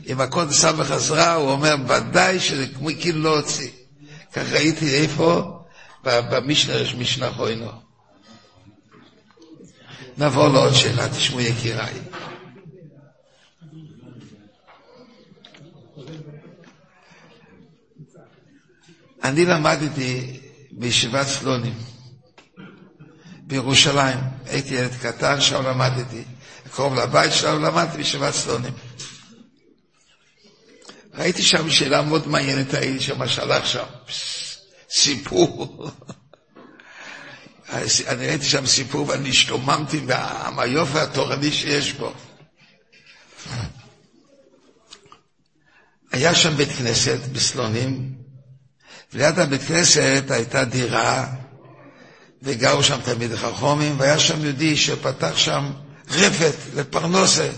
אם 0.06 0.20
הכל 0.20 0.50
שם 0.52 0.76
בחזרה, 0.78 1.34
הוא 1.34 1.50
אומר 1.50 1.76
ודאי 1.88 2.40
שזה 2.40 2.66
כמו 2.66 2.88
כאילו 3.00 3.22
לא 3.22 3.36
הוציא. 3.36 3.70
כך 4.32 4.52
ראיתי 4.52 4.94
איפה? 4.94 5.56
במשנה, 6.04 6.74
יש 6.74 6.94
משנה 6.94 7.30
חוינו. 7.30 7.70
נעבור 10.18 10.48
לעוד 10.48 10.74
שאלה, 10.74 11.08
תשמעו 11.08 11.40
יקיריי. 11.40 11.94
אני 19.24 19.44
למדתי 19.44 20.40
בישיבת 20.72 21.26
סלונים 21.26 21.74
בירושלים, 23.42 24.18
הייתי 24.46 24.74
ילד 24.74 24.94
קטן, 25.02 25.40
שם 25.40 25.66
למדתי. 25.66 26.22
קרוב 26.74 26.94
לבית 26.94 27.32
שלנו, 27.32 27.58
למדתי 27.58 27.96
בישיבת 27.96 28.34
סלונים. 28.34 28.72
ראיתי 31.14 31.42
שם 31.42 31.70
שאלה 31.70 32.02
מאוד 32.02 32.28
מעניינת, 32.28 32.74
הייתי 32.74 33.00
שם 33.00 33.28
שלח 33.28 33.64
שם, 33.64 33.84
סיפור. 34.90 35.90
אני 38.08 38.26
ראיתי 38.26 38.44
שם 38.44 38.66
סיפור 38.66 39.08
ואני 39.08 39.28
השתוממתי 39.28 40.00
מהיופי 40.54 40.98
התורני 40.98 41.52
שיש 41.52 41.92
בו. 41.92 42.12
היה 46.12 46.34
שם 46.34 46.56
בית 46.56 46.68
כנסת 46.68 47.18
בסלונים, 47.32 48.14
וליד 49.12 49.38
הבית 49.38 49.62
כנסת 49.62 50.24
הייתה 50.30 50.64
דירה, 50.64 51.26
וגרו 52.42 52.82
שם 52.82 53.00
תלמידי 53.04 53.36
חכומים, 53.36 54.00
והיה 54.00 54.18
שם 54.18 54.44
יהודי 54.44 54.76
שפתח 54.76 55.36
שם 55.36 55.72
רפת 56.10 56.54
לפרנסה, 56.74 57.50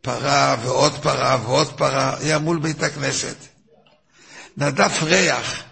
פרה 0.00 0.56
ועוד 0.62 0.92
פרה 1.02 1.38
ועוד 1.44 1.72
פרה, 1.76 2.16
היה 2.18 2.38
מול 2.38 2.58
בית 2.58 2.82
הכנסת. 2.82 3.36
נדף 4.56 5.02
ריח 5.02 5.62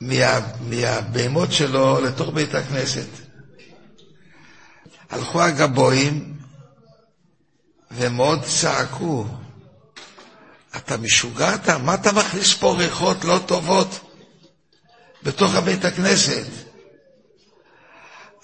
מה, 0.00 0.40
מהבהמות 0.60 1.52
שלו 1.52 2.00
לתוך 2.00 2.28
בית 2.34 2.54
הכנסת. 2.54 3.06
הלכו 5.10 5.42
הגבוהים 5.42 6.34
ומאוד 7.90 8.44
צעקו, 8.44 9.26
אתה 10.76 10.96
משוגע 10.96 11.54
אתה? 11.54 11.78
מה 11.78 11.94
אתה 11.94 12.12
מכניס 12.12 12.54
פה 12.54 12.74
ריחות 12.78 13.24
לא 13.24 13.38
טובות 13.46 14.00
בתוך 15.22 15.54
הבית 15.54 15.84
הכנסת? 15.84 16.63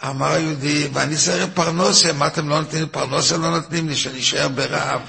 אמר 0.09 0.33
היהודי, 0.33 0.89
ואני 0.93 1.17
צריך 1.17 1.47
פרנסה, 1.55 2.13
מה 2.13 2.27
אתם 2.27 2.49
לא 2.49 2.61
נותנים 2.61 2.83
לי? 2.83 2.89
פרנסה 2.89 3.37
לא 3.37 3.51
נותנים 3.51 3.89
לי, 3.89 3.97
שאני 3.97 4.19
אשאר 4.21 4.49
ברעב. 4.49 5.01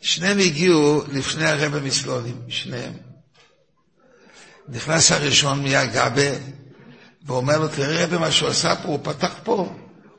שניהם 0.00 0.38
הגיעו 0.38 1.02
לפני 1.12 1.44
הרבי 1.46 1.80
מסלונים, 1.88 2.36
שניהם. 2.48 2.92
נכנס 4.68 5.12
הראשון 5.12 5.62
מהגבה, 5.62 6.30
ואומר 7.26 7.58
לו, 7.58 7.68
תראה 7.68 8.04
רבי 8.04 8.16
מה 8.18 8.32
שהוא 8.32 8.48
עשה 8.48 8.76
פה, 8.76 8.88
הוא 8.88 8.98
פתח 9.02 9.34
פה, 9.44 9.74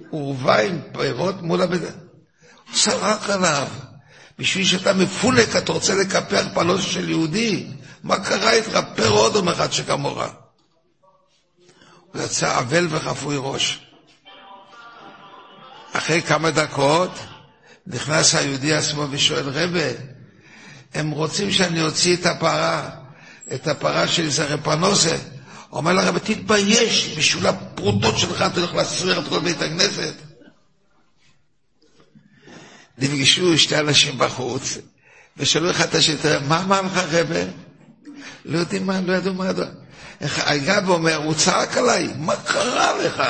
הוא 0.10 0.28
הובא 0.28 0.60
עם 0.60 0.80
פירות 0.94 1.42
מול 1.42 1.62
הבית... 1.62 1.82
הוא 1.82 2.76
צרח 2.76 3.30
עליו. 3.30 3.68
בשביל 4.40 4.66
שאתה 4.66 4.94
מפולק, 4.94 5.56
אתה 5.56 5.72
רוצה 5.74 5.96
לקפח 5.96 6.46
פלוס 6.54 6.82
של 6.82 7.10
יהודי? 7.10 7.68
מה 8.04 8.20
קרה 8.20 8.52
איתך? 8.52 8.80
פר 8.96 9.10
אודום 9.10 9.50
אחד 9.50 9.72
שכמוך. 9.72 10.20
הוא 12.14 12.22
יצא 12.24 12.60
אבל 12.60 12.88
וחפוי 12.90 13.36
ראש. 13.40 13.80
אחרי 15.94 16.22
כמה 16.22 16.52
דקות 16.52 17.12
נכנס 17.88 18.36
היהודי 18.36 18.74
עצמו 18.74 19.08
ושואל, 19.12 19.50
רבה, 19.50 19.90
הם 20.94 21.12
רוצים 21.12 21.52
שאני 21.52 21.82
אוציא 21.82 22.16
את 22.18 22.26
הפרה, 22.26 22.90
את 23.54 23.68
הפרה 23.68 24.08
של 24.08 24.30
זרי 24.30 24.58
פרנוסה. 24.64 25.18
אומר 25.72 25.94
לרבה, 25.94 26.20
תתבייש, 26.20 27.16
בשביל 27.18 27.48
הפרוטות 27.48 28.18
שלך 28.18 28.42
אתה 28.42 28.60
הולך 28.60 28.74
להסריח 28.74 29.18
את 29.18 29.28
כל 29.30 29.40
בית 29.40 29.62
הכנסת. 29.62 30.14
נפגשו 32.98 33.58
שתי 33.58 33.80
אנשים 33.80 34.18
בחוץ, 34.18 34.78
ושאלו 35.38 35.72
אחד 35.72 35.86
את 35.88 35.96
השני, 35.96 36.16
מה 36.48 36.60
אמר 36.64 36.82
לך 36.82 36.98
רבה? 37.12 37.40
לא 38.46 38.58
יודעים 38.60 38.86
מה, 38.86 39.02
לא 39.02 39.14
ידעו 39.14 39.34
מה 39.34 39.50
ידעו. 39.50 39.81
הגב 40.22 40.90
אומר, 40.90 41.16
הוא 41.16 41.34
צעק 41.34 41.78
עליי, 41.78 42.10
מה 42.18 42.36
קרה 42.36 42.98
לך? 42.98 43.24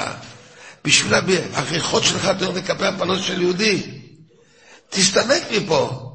בשביל 0.85 1.13
הריחות 1.53 2.03
שלך 2.03 2.25
אתה 2.25 2.45
הולך 2.45 2.57
לקפח 2.57 2.89
פנות 2.97 3.23
של 3.23 3.41
יהודי. 3.41 3.83
תסתלק 4.89 5.43
מפה. 5.51 6.11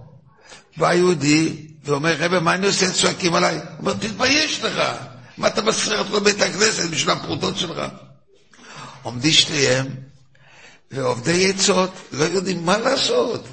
בא 0.76 0.94
יהודי 0.94 1.66
ואומר, 1.84 2.16
רבי, 2.18 2.38
מה 2.38 2.54
אני 2.54 2.66
עושה? 2.66 2.90
צועקים 2.90 3.34
עליי. 3.34 3.54
הוא 3.54 3.62
אומר, 3.78 3.92
תתבייש 3.92 4.62
לך. 4.62 4.82
מה 5.38 5.48
אתה 5.48 5.62
מסחרר 5.62 6.00
את 6.00 6.06
כל 6.10 6.20
בית 6.20 6.42
הכנסת 6.42 6.90
בשביל 6.90 7.10
הפרוטות 7.10 7.56
שלך? 7.56 7.82
עומדים 9.02 9.32
שניהם, 9.32 9.86
ועובדי 10.90 11.50
עצות 11.50 11.90
לא 12.12 12.24
יודעים 12.24 12.66
מה 12.66 12.78
לעשות. 12.78 13.44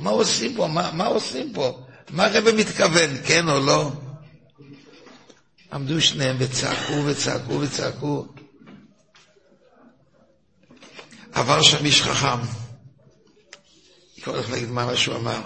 מה 0.00 0.10
עושים 0.10 0.56
פה? 0.56 0.66
מה, 0.66 0.90
מה 0.92 1.06
עושים 1.06 1.52
פה? 1.52 1.78
מה 2.10 2.26
רבי 2.32 2.52
מתכוון, 2.52 3.10
כן 3.24 3.48
או 3.48 3.60
לא? 3.60 3.92
עמדו 5.72 6.00
שניהם 6.00 6.36
וצעקו 6.38 7.04
וצעקו 7.06 7.60
וצעקו. 7.60 8.26
עבר 11.32 11.62
שם 11.62 11.84
איש 11.84 12.02
חכם, 12.02 12.38
אני 12.38 14.24
הולך 14.26 14.50
להגיד 14.50 14.70
מה 14.70 14.96
שהוא 14.96 15.16
אמר. 15.16 15.40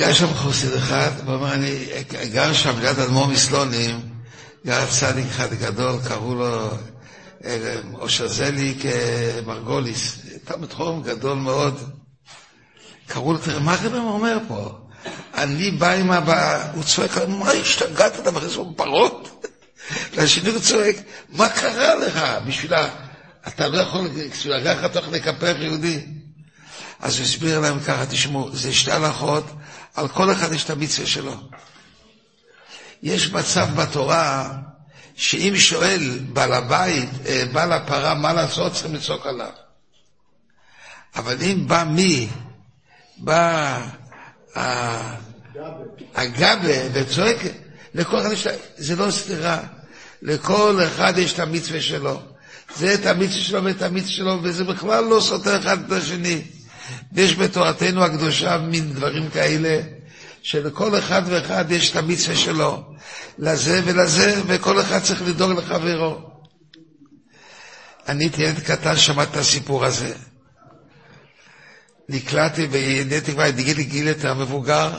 ניגש 0.00 0.18
שם 0.18 0.34
חסיד 0.34 0.72
אחד, 0.72 1.10
ואומר, 1.26 1.52
אני 1.52 1.86
גר 2.32 2.52
שם 2.52 2.78
ליד 2.80 2.98
אדמו"ר 2.98 3.26
מסלונים, 3.26 4.00
גר 4.66 4.86
צדיק 4.86 5.26
אחד 5.26 5.54
גדול, 5.54 5.96
קראו 6.08 6.34
לו 6.34 6.70
אה, 7.44 7.74
אושר 7.94 8.28
זליק 8.28 8.82
מרגוליס, 9.46 10.18
תלמיד 10.44 10.72
חום 10.72 11.02
גדול 11.02 11.38
מאוד. 11.38 11.80
קראו 13.06 13.32
לו, 13.32 13.38
תראה, 13.38 13.60
מה 13.60 13.74
הרב 13.74 13.94
אומר 13.94 14.38
פה? 14.48 14.78
אני 15.34 15.70
בא 15.70 15.90
עם 15.92 16.10
הבא, 16.10 16.70
הוא 16.74 16.84
צועק, 16.84 17.10
מה 17.28 17.50
השתגעת, 17.50 18.20
אתה 18.20 18.30
מכניס 18.30 18.54
פה 18.54 18.72
פרות? 18.76 19.46
והשני 20.14 20.50
הוא 20.50 20.60
צועק, 20.60 20.96
מה 21.28 21.48
קרה 21.48 21.94
לך? 21.94 22.20
בשביל 22.46 22.74
ה... 22.74 22.88
אתה 23.48 23.68
לא 23.68 23.78
יכול, 23.78 24.08
בשביל 24.32 24.52
הגחה 24.52 24.86
אתה 24.86 24.98
יכול 24.98 25.14
לקפח 25.14 25.54
יהודי. 25.58 26.00
אז 27.00 27.16
הוא 27.16 27.24
הסביר 27.24 27.60
להם 27.60 27.80
ככה, 27.80 28.06
תשמעו, 28.06 28.56
זה 28.56 28.72
שתי 28.72 28.92
הלכות, 28.92 29.44
על 29.94 30.08
כל 30.08 30.32
אחד 30.32 30.52
יש 30.52 30.64
את 30.64 30.70
המצווה 30.70 31.06
שלו. 31.06 31.34
יש 33.02 33.32
מצב 33.32 33.68
בתורה, 33.76 34.52
שאם 35.14 35.52
שואל 35.56 36.18
בעל 36.32 36.52
הבית, 36.52 37.08
אה, 37.26 37.44
בעל 37.52 37.72
הפרה, 37.72 38.14
מה 38.14 38.32
לעשות, 38.32 38.72
צריכים 38.72 38.94
לצעוק 38.94 39.26
עליו. 39.26 39.50
אבל 41.16 41.36
אם 41.42 41.68
בא 41.68 41.84
מי, 41.84 42.28
בא 43.18 43.80
הגבה 46.14 46.72
וצועק, 46.92 47.36
לכל 47.94 48.18
אחד 48.18 48.32
יש, 48.32 48.46
זה 48.76 48.96
לא 48.96 49.10
סתירה, 49.10 49.60
לכל 50.22 50.80
אחד 50.86 51.18
יש 51.18 51.32
את 51.32 51.38
המצווה 51.38 51.80
שלו. 51.80 52.22
זה 52.76 52.94
את 52.94 53.06
המצווה 53.06 53.40
שלו 53.42 53.64
ואת 53.64 53.82
המצווה 53.82 54.12
שלו, 54.12 54.38
וזה 54.42 54.64
בכלל 54.64 55.04
לא 55.04 55.20
סותר 55.20 55.60
אחד 55.60 55.84
את 55.86 55.92
השני. 55.92 56.42
יש 57.16 57.34
בתורתנו 57.34 58.04
הקדושה 58.04 58.58
מין 58.58 58.92
דברים 58.92 59.30
כאלה, 59.30 59.80
שלכל 60.42 60.98
אחד 60.98 61.22
ואחד 61.26 61.70
יש 61.70 61.90
את 61.90 61.96
המצווה 61.96 62.36
שלו, 62.36 62.94
לזה 63.38 63.80
ולזה, 63.84 64.42
וכל 64.46 64.80
אחד 64.80 64.98
צריך 64.98 65.22
לדאוג 65.22 65.58
לחברו. 65.58 66.18
אני 68.08 68.24
הייתי 68.24 68.42
ילד 68.42 68.58
קטן, 68.58 68.96
שמעתי 68.96 69.30
את 69.30 69.36
הסיפור 69.36 69.84
הזה. 69.84 70.14
נקלעתי 72.08 72.66
ונהייתי 72.70 73.32
כבר 73.32 73.50
גיל 73.50 73.80
גיל 73.80 74.06
יותר 74.08 74.34
מבוגר, 74.34 74.98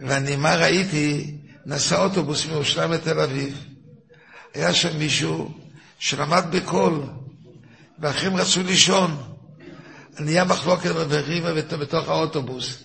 ואני, 0.00 0.36
מה 0.36 0.54
ראיתי? 0.56 1.34
נסע 1.66 2.04
אוטובוס 2.04 2.46
מירושלים 2.46 2.92
לתל 2.92 3.20
אביב. 3.20 3.64
היה 4.54 4.74
שם 4.74 4.98
מישהו 4.98 5.50
שלמד 5.98 6.44
בקול, 6.50 7.02
ואחרים 7.98 8.36
רצו 8.36 8.62
לישון. 8.62 9.33
נהיה 10.18 10.44
מחלוקת 10.44 10.90
וריבה 10.94 11.54
בתוך 11.54 12.08
האוטובוס. 12.08 12.78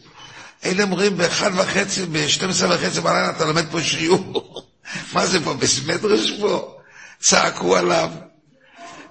אלה 0.66 0.84
אומרים 0.84 1.18
באחד 1.18 1.52
וחצי, 1.56 2.06
ב-12 2.06 2.66
וחצי 2.70 3.02
בלילה 3.02 3.30
אתה 3.30 3.46
לומד 3.46 3.66
פה 3.72 3.82
שיעור. 3.82 4.68
מה 5.14 5.26
זה 5.26 5.44
פה, 5.44 5.54
בסמדרש 5.54 6.32
פה? 6.40 6.76
צעקו 7.20 7.78
עליו. 7.78 8.10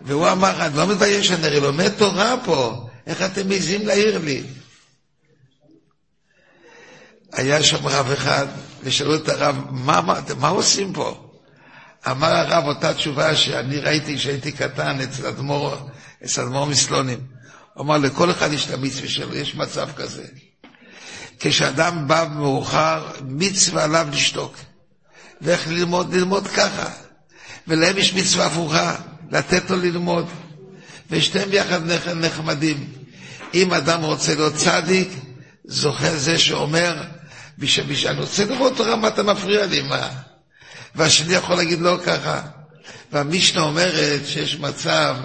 והוא 0.01 0.29
אמר, 0.33 0.67
אני 0.67 0.77
לא 0.77 0.87
מתבייש, 0.87 1.31
אני 1.31 1.47
הרי 1.47 1.61
לומד 1.61 1.89
תורה 1.89 2.35
פה. 2.45 2.89
איך 3.07 3.23
אתם 3.23 3.49
מעזים 3.49 3.87
להעיר 3.87 4.19
לי? 4.19 4.43
היה 7.33 7.63
שם 7.63 7.87
רב 7.87 8.11
אחד, 8.11 8.47
ושאלו 8.83 9.15
את 9.15 9.29
הרב, 9.29 9.57
מה, 9.71 10.01
מה, 10.01 10.21
מה 10.39 10.49
עושים 10.49 10.93
פה? 10.93 11.29
אמר 12.11 12.29
הרב 12.29 12.65
אותה 12.65 12.95
תשובה 12.95 13.37
שאני 13.37 13.79
ראיתי 13.79 14.17
כשהייתי 14.17 14.53
קטן 14.53 15.01
אצל 15.01 15.27
אדמו"ר, 15.27 15.77
אצל 16.25 16.43
אדמו"ר 16.43 16.65
מסלונים. 16.65 17.38
אמר, 17.81 17.99
לכל 17.99 18.31
אחד 18.31 18.53
יש 18.53 18.67
את 18.67 18.71
המצווה 18.71 19.09
שלו, 19.09 19.35
יש 19.35 19.55
מצב 19.55 19.89
כזה. 19.97 20.25
כשאדם 21.41 22.09
בא 22.09 22.27
מאוחר, 22.35 23.07
מצווה 23.29 23.85
עליו 23.85 24.09
לשתוק. 24.13 24.57
ואיך 25.41 25.69
ללמוד? 25.69 26.15
ללמוד 26.15 26.47
ככה. 26.47 26.91
ולהם 27.69 27.99
יש 27.99 28.15
מצווה 28.15 28.47
הפוכה, 28.47 28.97
לתת 29.31 29.71
לו 29.71 29.77
ללמוד. 29.77 30.27
ושתיהם 31.11 31.51
ביחד 31.51 31.81
נחמדים. 32.15 32.93
אם 33.55 33.75
אדם 33.75 34.03
רוצה 34.03 34.35
להיות 34.35 34.55
צדיק, 34.55 35.09
זוכה 35.65 36.17
זה 36.17 36.39
שאומר, 36.39 37.03
אני 38.07 38.21
רוצה 38.21 38.45
לראות 38.45 38.77
תורה, 38.77 38.97
מה 38.97 39.09
אתה 39.09 39.23
מפריע 39.23 39.67
לי, 39.67 39.83
מה? 39.83 40.09
והשני 40.95 41.35
יכול 41.35 41.57
להגיד 41.57 41.81
לא 41.81 41.99
ככה. 42.07 42.41
והמשנה 43.13 43.63
אומרת 43.63 44.21
שיש 44.27 44.57
מצב 44.59 45.17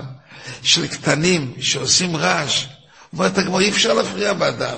של 0.64 0.88
קטנים 0.88 1.54
שעושים 1.60 2.16
רעש. 2.16 2.66
אומרת 3.14 3.38
הגמור, 3.38 3.60
אי 3.60 3.70
אפשר 3.70 3.94
להפריע 3.94 4.34
באדם. 4.34 4.78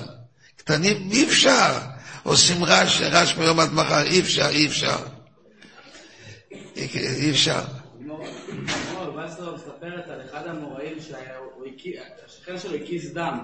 קטנים, 0.56 1.08
אי 1.10 1.24
אפשר. 1.24 1.72
עושים 2.22 2.64
רעש, 2.64 3.00
רעש 3.00 3.36
מיום 3.36 3.60
עד 3.60 3.72
מחר, 3.72 4.02
אי 4.02 4.20
אפשר, 4.20 4.48
אי 4.48 4.66
אפשר. 4.66 4.96
אי 6.76 7.30
אפשר. 7.30 7.60
מספרת 9.54 10.08
על 10.08 10.20
אחד 10.24 10.46
המוראים 10.46 10.96
שהשכן 11.00 12.58
שלו 12.58 12.74
הקיס 12.74 13.12
דם, 13.12 13.38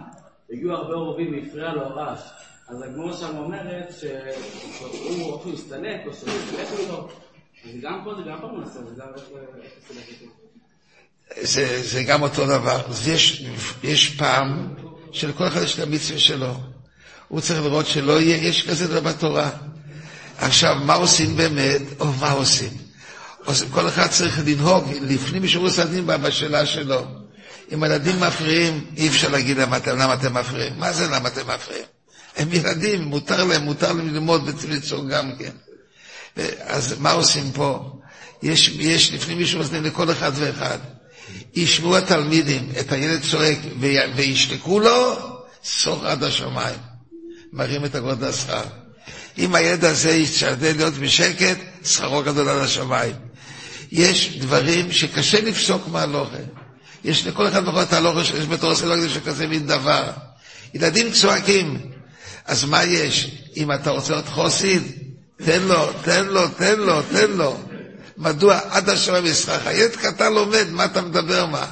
הגיעו 0.50 0.72
הרבה 0.72 0.94
עורבים 0.94 1.34
והפריע 1.34 1.72
לו 1.72 1.94
רעש. 1.94 2.20
אז 2.68 2.82
הגמור 2.82 3.12
שם 3.12 3.36
אומרת 3.36 3.94
שהוא 3.98 5.54
הסתלק 5.54 6.00
או 6.06 6.14
שהוא 6.14 6.30
הסתלק 6.30 6.78
איתו. 6.78 7.08
אז 7.64 7.70
גם 7.80 8.00
פה 8.04 8.14
זה 8.14 8.22
גם 8.30 8.40
פעם 8.40 8.60
מנסה, 8.60 8.78
זה 8.84 8.94
גם 8.96 9.08
איך 9.14 9.24
זה, 11.40 11.82
זה 11.82 12.02
גם 12.02 12.22
אותו 12.22 12.46
דבר. 12.46 12.80
יש, 13.06 13.44
יש 13.82 14.08
פעם 14.08 14.68
שלכל 15.12 15.46
אחד 15.46 15.62
יש 15.62 15.74
את 15.74 15.78
המצווה 15.78 16.18
שלו. 16.18 16.60
הוא 17.28 17.40
צריך 17.40 17.60
לראות 17.60 17.86
שלא 17.86 18.20
יהיה, 18.20 18.36
יש 18.48 18.68
כזה 18.68 18.86
דבר 18.88 19.00
בתורה. 19.00 19.50
עכשיו, 20.38 20.74
מה 20.84 20.94
עושים 20.94 21.36
באמת, 21.36 21.82
או 22.00 22.06
מה 22.12 22.30
עושים? 22.30 22.70
כל 23.70 23.88
אחד 23.88 24.06
צריך 24.06 24.38
לנהוג 24.46 24.92
לפנים 25.00 25.42
משורת 25.42 25.78
הדין 25.78 26.06
בשאלה 26.06 26.66
שלו. 26.66 27.06
אם 27.72 27.82
הילדים 27.82 28.20
מפריעים, 28.20 28.84
אי 28.96 29.08
אפשר 29.08 29.28
להגיד 29.28 29.56
להם 29.56 29.70
למה 29.86 30.14
אתם 30.14 30.34
מפריעים. 30.34 30.72
מה 30.78 30.92
זה 30.92 31.08
למה 31.08 31.28
אתם 31.28 31.50
מפריעים? 31.54 31.84
הם 32.36 32.48
ילדים, 32.52 33.02
מותר 33.02 33.44
להם, 33.44 33.62
מותר 33.62 33.92
להם 33.92 34.08
ללמוד 34.14 34.48
ולצעוק 34.62 35.08
גם 35.08 35.32
כן. 35.38 35.50
אז 36.66 36.94
מה 36.98 37.10
עושים 37.12 37.52
פה? 37.52 37.92
יש, 38.42 38.68
יש 38.68 39.12
לפנים 39.12 39.42
משורת 39.42 39.66
הדין 39.66 39.82
לכל 39.82 40.10
אחד 40.10 40.32
ואחד. 40.34 40.78
ישמעו 41.54 41.96
התלמידים 41.96 42.68
את 42.80 42.92
הילד 42.92 43.22
צועק 43.30 43.58
וישתקו 44.16 44.80
לו, 44.80 45.16
סור 45.64 46.06
עד 46.06 46.24
השמיים. 46.24 46.78
מרים 47.52 47.84
את 47.84 47.94
הגודל 47.94 48.26
השכר. 48.26 48.62
אם 49.38 49.54
הילד 49.54 49.84
הזה 49.84 50.10
ישתדל 50.10 50.76
להיות 50.76 50.94
בשקט, 50.94 51.56
שכרו 51.84 52.22
גדול 52.22 52.48
על 52.48 52.60
השמיים. 52.60 53.14
יש 53.92 54.38
דברים 54.38 54.92
שקשה 54.92 55.40
לפסוק 55.40 55.88
מהלוכה. 55.88 56.36
יש 57.04 57.26
לכל 57.26 57.48
אחד 57.48 57.64
בכל 57.64 57.82
את 57.82 57.92
הלוכה 57.92 58.24
שיש 58.24 58.46
בתור 58.46 58.74
סלוגיה 58.74 59.08
של 59.08 59.20
כזה 59.20 59.46
מין 59.46 59.66
דבר. 59.66 60.10
ילדים 60.74 61.12
צועקים, 61.12 61.80
אז 62.44 62.64
מה 62.64 62.84
יש? 62.84 63.30
אם 63.56 63.72
אתה 63.72 63.90
רוצה 63.90 64.12
להיות 64.12 64.28
חוסיד, 64.28 64.82
תן 65.44 65.62
לו, 65.62 65.92
תן 66.02 66.26
לו, 66.26 66.48
תן 66.48 66.78
לו, 66.78 67.02
תן 67.02 67.30
לו. 67.30 67.58
מדוע 68.22 68.60
עד 68.70 68.88
השמיים 68.88 69.26
ישחק? 69.26 69.66
הילד 69.66 69.96
קטן 69.96 70.32
לומד, 70.32 70.66
מה 70.70 70.84
אתה 70.84 71.02
מדבר 71.02 71.46
מה? 71.46 71.66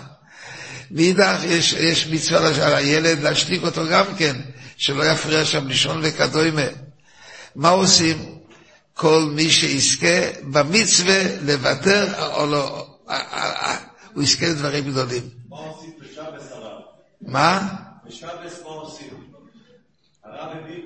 מאידך 0.90 1.38
יש, 1.44 1.72
יש 1.72 2.06
מצווה 2.06 2.66
על 2.66 2.74
הילד 2.74 3.20
להשתיק 3.22 3.62
אותו 3.62 3.82
גם 3.90 4.04
כן, 4.18 4.36
שלא 4.76 5.04
יפריע 5.04 5.44
שם 5.44 5.66
לישון 5.66 6.00
וכדומה. 6.02 6.66
מה 7.56 7.68
עושים? 7.68 8.38
כל 8.94 9.28
מי 9.32 9.50
שיזכה 9.50 10.40
במצווה 10.42 11.22
לוותר 11.42 12.06
או 12.34 12.46
לא, 12.46 12.86
הוא 14.14 14.22
יזכה 14.22 14.46
לדברים 14.46 14.84
גדולים. 14.84 15.22
מה 15.48 15.56
עושים 15.56 15.90
בשבס 16.00 16.52
הרב? 16.52 16.80
מה? 17.22 17.68
בשבס 18.06 18.62
מה 18.64 18.70
עושים? 18.70 19.30
הרב 20.24 20.56
הביא 20.56 20.80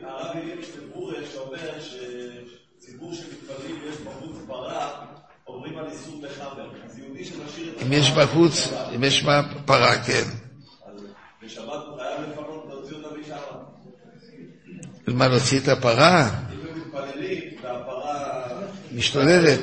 שאומר 1.33 1.81
שציבור 1.81 3.15
שמתפללים 3.15 3.81
ויש 3.83 3.97
בחוץ 3.97 4.37
פרה, 4.47 5.05
אומרים 5.47 5.79
על 5.79 5.87
איסור 5.91 6.23
לחבר. 6.23 6.71
אז 6.87 6.99
יהודי 6.99 7.25
שמשאיר 7.25 7.73
את... 7.77 7.83
אם 7.83 7.93
יש 7.93 8.11
בחוץ, 8.11 8.69
אם 8.95 9.05
יש 9.05 9.25
מה 9.25 9.43
פרה, 9.65 9.99
כן. 9.99 10.23
בשבת 11.45 11.67
הוא 11.87 11.99
חייב 11.99 12.21
לפנות, 12.31 12.67
להוציא 12.69 12.97
אותה 12.97 13.09
משם. 13.21 13.35
מה, 15.17 15.29
להוציא 15.29 15.61
את 15.61 15.69
הפרה? 15.69 16.31
משתוללת. 18.93 19.61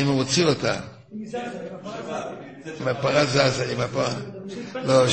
אם 0.00 0.06
הוא 0.06 0.14
מוציא 0.14 0.46
אותה. 0.46 0.80
אם 2.80 2.88
הפרה 2.88 3.24
זזה, 3.24 3.72
אם 3.72 3.80
הפרה... 3.80 4.14
לא. 4.74 5.04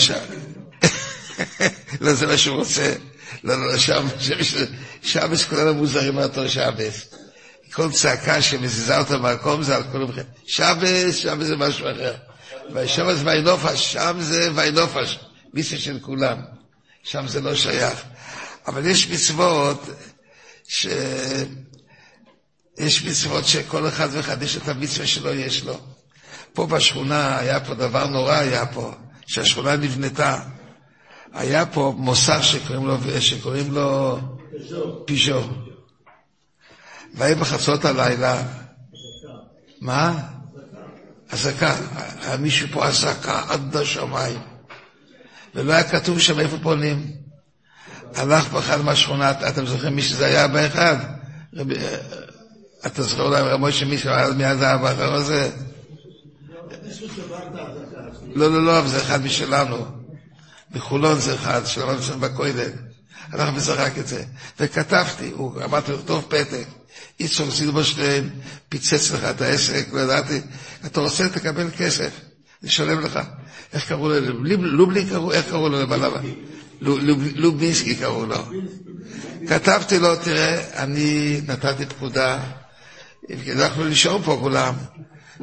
לא, 2.01 2.13
זה 2.13 2.27
מה 2.27 2.37
שהוא 2.37 2.57
רוצה. 2.57 2.93
לא, 3.43 3.67
לא, 3.67 3.77
שם, 3.77 4.07
שבס 5.03 5.43
כולנו 5.43 5.73
מוזרים 5.73 6.15
מאותו 6.15 6.49
שבס. 6.49 7.05
כל 7.73 7.91
צעקה 7.91 8.41
שמזיזה 8.41 8.97
אותו 8.97 9.19
במקום 9.19 9.63
זה 9.63 9.75
על 9.75 9.83
כל 9.91 10.01
המחיר. 10.01 10.23
שבס, 10.45 11.15
שבס 11.15 11.45
זה 11.47 11.55
משהו 11.55 11.91
אחר. 11.91 12.13
ושבס 12.73 13.17
ויינופש, 13.23 13.93
שם 13.93 14.17
זה 14.19 14.49
ויינופש. 14.55 15.19
מיסה 15.53 15.77
של 15.77 15.99
כולם. 16.01 16.37
שם 17.03 17.27
זה 17.27 17.41
לא 17.41 17.55
שייך. 17.55 18.03
אבל 18.67 18.85
יש 18.85 19.09
מצוות 19.09 19.89
ש... 20.67 20.87
יש 22.77 23.03
מצוות 23.03 23.45
שכל 23.45 23.87
אחד 23.87 24.07
ואחד 24.11 24.41
יש 24.43 24.57
את 24.57 24.67
המצווה 24.67 25.07
שלו, 25.07 25.33
יש 25.33 25.63
לו. 25.63 25.79
פה 26.53 26.65
בשכונה 26.67 27.37
היה 27.39 27.59
פה 27.59 27.73
דבר 27.73 28.07
נורא, 28.07 28.33
היה 28.35 28.65
פה, 28.65 28.91
שהשכונה 29.27 29.75
נבנתה. 29.75 30.39
היה 31.35 31.65
פה 31.65 31.93
מוסר 31.97 32.41
שקוראים 32.41 32.87
לו, 32.87 32.97
שקוראים 33.19 33.73
לו 33.73 34.19
פיז'ו. 35.05 35.41
והיה 37.13 37.35
בחצות 37.35 37.85
הלילה, 37.85 38.43
מה? 39.81 40.19
אזעקה. 41.29 41.75
היה 42.21 42.37
מישהו 42.37 42.67
פה 42.71 42.87
אזעקה 42.87 43.43
עד 43.49 43.75
השמיים. 43.75 44.39
ולא 45.55 45.73
היה 45.73 45.83
כתוב 45.83 46.19
שם 46.19 46.39
איפה 46.39 46.57
פונים. 46.63 47.11
הלך 48.15 48.51
באחד 48.53 48.81
מהשכונה, 48.81 49.31
אתם 49.31 49.65
זוכרים 49.65 49.95
מי 49.95 50.01
שזה 50.01 50.25
היה 50.25 50.47
באחד? 50.47 50.95
אתה 52.85 53.03
זוכר 53.03 53.21
אולי 53.21 53.41
רב 53.41 53.59
משה 53.59 53.85
מישהו 53.85 54.09
היה 54.09 54.29
מיד 54.29 54.61
האחר 54.61 55.13
הזה? 55.13 55.49
לא, 58.33 58.51
לא, 58.51 58.65
לא, 58.65 58.87
זה 58.87 58.97
אחד 58.97 59.23
משלנו. 59.23 59.94
בחולון 60.75 61.19
זה 61.19 61.35
אחד, 61.35 61.65
שלמדנו 61.65 62.01
שם 62.03 62.19
בכולל. 62.21 62.69
הלך 63.31 63.49
וזרק 63.55 63.97
את 63.97 64.07
זה. 64.07 64.23
וכתבתי, 64.59 65.31
הוא 65.35 65.63
אמרתי 65.63 65.91
לו, 65.91 65.97
טוב 65.97 66.25
פתק. 66.27 66.65
יצחוק 67.19 67.49
סילברשטיין 67.49 68.29
פיצץ 68.69 69.11
לך 69.11 69.23
את 69.23 69.41
העסק, 69.41 69.87
לא 69.93 69.99
ידעתי, 69.99 70.41
אתה 70.85 70.99
רוצה, 70.99 71.29
תקבל 71.29 71.67
כסף, 71.77 72.09
נשלם 72.63 72.99
לך. 72.99 73.19
איך 73.73 73.87
קראו 73.87 74.09
לו? 74.09 74.43
לובלי 74.57 75.05
קראו, 75.05 75.31
איך 75.31 75.45
קראו 75.49 75.69
לו 75.69 75.81
לבלבה? 75.81 76.19
לובינסקי 77.35 77.95
קראו 77.95 78.25
לו. 78.25 78.37
כתבתי 79.47 79.99
לו, 79.99 80.15
תראה, 80.15 80.83
אני 80.83 81.41
נתתי 81.47 81.85
פקודה, 81.85 82.39
אנחנו 83.51 83.83
לישון 83.83 84.21
פה 84.23 84.37
כולם, 84.41 84.73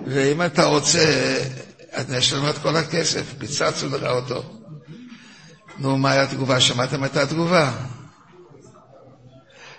ואם 0.06 0.42
אתה 0.42 0.64
רוצה, 0.64 1.36
אני 1.94 2.18
אשלם 2.18 2.48
את 2.48 2.58
כל 2.58 2.76
הכסף, 2.76 3.22
פיצצנו 3.38 3.96
לך 3.96 4.02
אותו. 4.02 4.61
נו, 5.78 5.98
מה 5.98 6.10
הייתה 6.10 6.32
התגובה? 6.32 6.60
שמעתם 6.60 7.04
את 7.04 7.16
התגובה? 7.16 7.72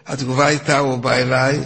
התגובה 0.06 0.46
הייתה, 0.46 0.78
הוא 0.80 0.98
בא 0.98 1.12
אליי 1.14 1.60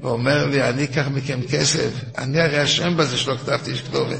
ואומר 0.00 0.46
לי, 0.46 0.62
אני 0.68 0.84
אקח 0.84 1.06
מכם 1.10 1.40
כסף, 1.50 1.90
אני 2.18 2.40
הרי 2.40 2.64
אשם 2.64 2.96
בזה 2.96 3.16
שלא 3.18 3.36
כתבתי 3.36 3.70
איש 3.70 3.82
כתובת. 3.82 4.18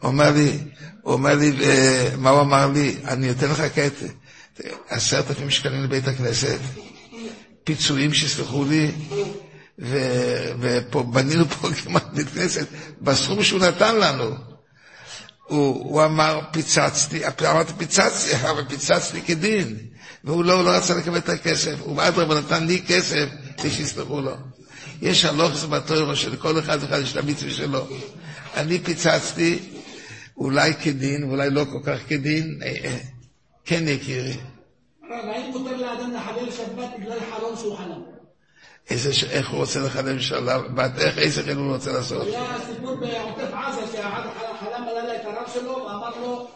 הוא 0.00 0.08
אומר 0.10 0.30
לי, 0.30 0.58
הוא 1.02 1.12
אומר 1.12 1.34
לי, 1.34 1.52
אה, 1.64 2.08
מה 2.18 2.30
הוא 2.30 2.40
אמר 2.40 2.66
לי? 2.66 2.96
אני 3.04 3.30
אתן 3.30 3.50
לך 3.50 3.62
כעת 3.74 3.92
עשרת 4.88 5.30
אלפים 5.30 5.50
שקלים 5.50 5.84
לבית 5.84 6.08
הכנסת, 6.08 6.58
פיצויים 7.64 8.14
שיסלחו 8.14 8.64
לי, 8.64 8.90
ובנינו 9.78 11.44
פה 11.48 11.68
כמעט 11.84 12.06
בית 12.14 12.28
כנסת, 12.28 12.66
בסכום 13.00 13.42
שהוא 13.42 13.60
נתן 13.60 13.96
לנו. 13.96 14.34
הוא, 15.48 15.84
הוא 15.84 16.04
אמר, 16.04 16.40
פיצצתי, 16.50 17.20
אמרתי, 17.50 17.72
פיצצתי, 17.78 18.36
אבל 18.50 18.64
פיצצתי 18.68 19.22
כדין. 19.22 19.76
והוא 20.24 20.44
לא, 20.44 20.64
לא 20.64 20.70
רצה 20.70 20.94
לקבל 20.94 21.18
את 21.18 21.28
הכסף, 21.28 21.74
הוא 21.80 22.02
אדרבה 22.02 22.40
נתן 22.40 22.66
לי 22.66 22.82
כסף 22.88 23.26
כדי 23.56 23.70
שיסלחו 23.70 24.20
לו. 24.20 24.34
יש 25.02 25.24
הלוך 25.24 25.64
בתוירו 25.64 26.16
של 26.16 26.36
כל 26.36 26.58
אחד 26.58 26.78
ואחד 26.80 27.00
יש 27.02 27.12
את 27.12 27.16
המצווה 27.16 27.50
שלו. 27.50 27.86
אני 28.56 28.78
פיצצתי, 28.78 29.58
אולי 30.36 30.74
כדין, 30.74 31.24
ואולי 31.24 31.50
לא 31.50 31.64
כל 31.64 31.78
כך 31.84 31.98
כדין, 32.08 32.58
אה, 32.62 32.74
אה, 32.84 32.98
כן 33.64 33.88
יקירי. 33.88 34.36
האם 35.10 35.50
מותר 35.50 35.76
לאדם 35.76 36.14
לחלל 36.14 36.52
שבת 36.52 36.90
בגלל 37.00 37.18
חלום 37.30 37.56
שהוא 37.56 37.76
חלם? 37.76 38.07
איזה, 38.90 39.10
איך 39.30 39.50
הוא 39.50 39.58
רוצה 39.58 39.80
לחלל 39.80 40.20
שבת, 40.20 40.98
איך, 40.98 41.18
איזה 41.18 41.42
חילול 41.42 41.66
הוא 41.66 41.74
רוצה 41.74 41.92
לעשות? 41.92 42.26
היה 42.26 42.56
סיפור 42.66 42.94
בעוטף 42.94 43.54
עזה, 43.54 43.92
שאחד 43.92 44.22
חלם 44.60 44.82
עלה 44.88 45.16
את 45.16 45.24
הרב 45.24 45.50
שלו 45.54 45.70
ואמר 45.70 46.10
לו, 46.20 46.48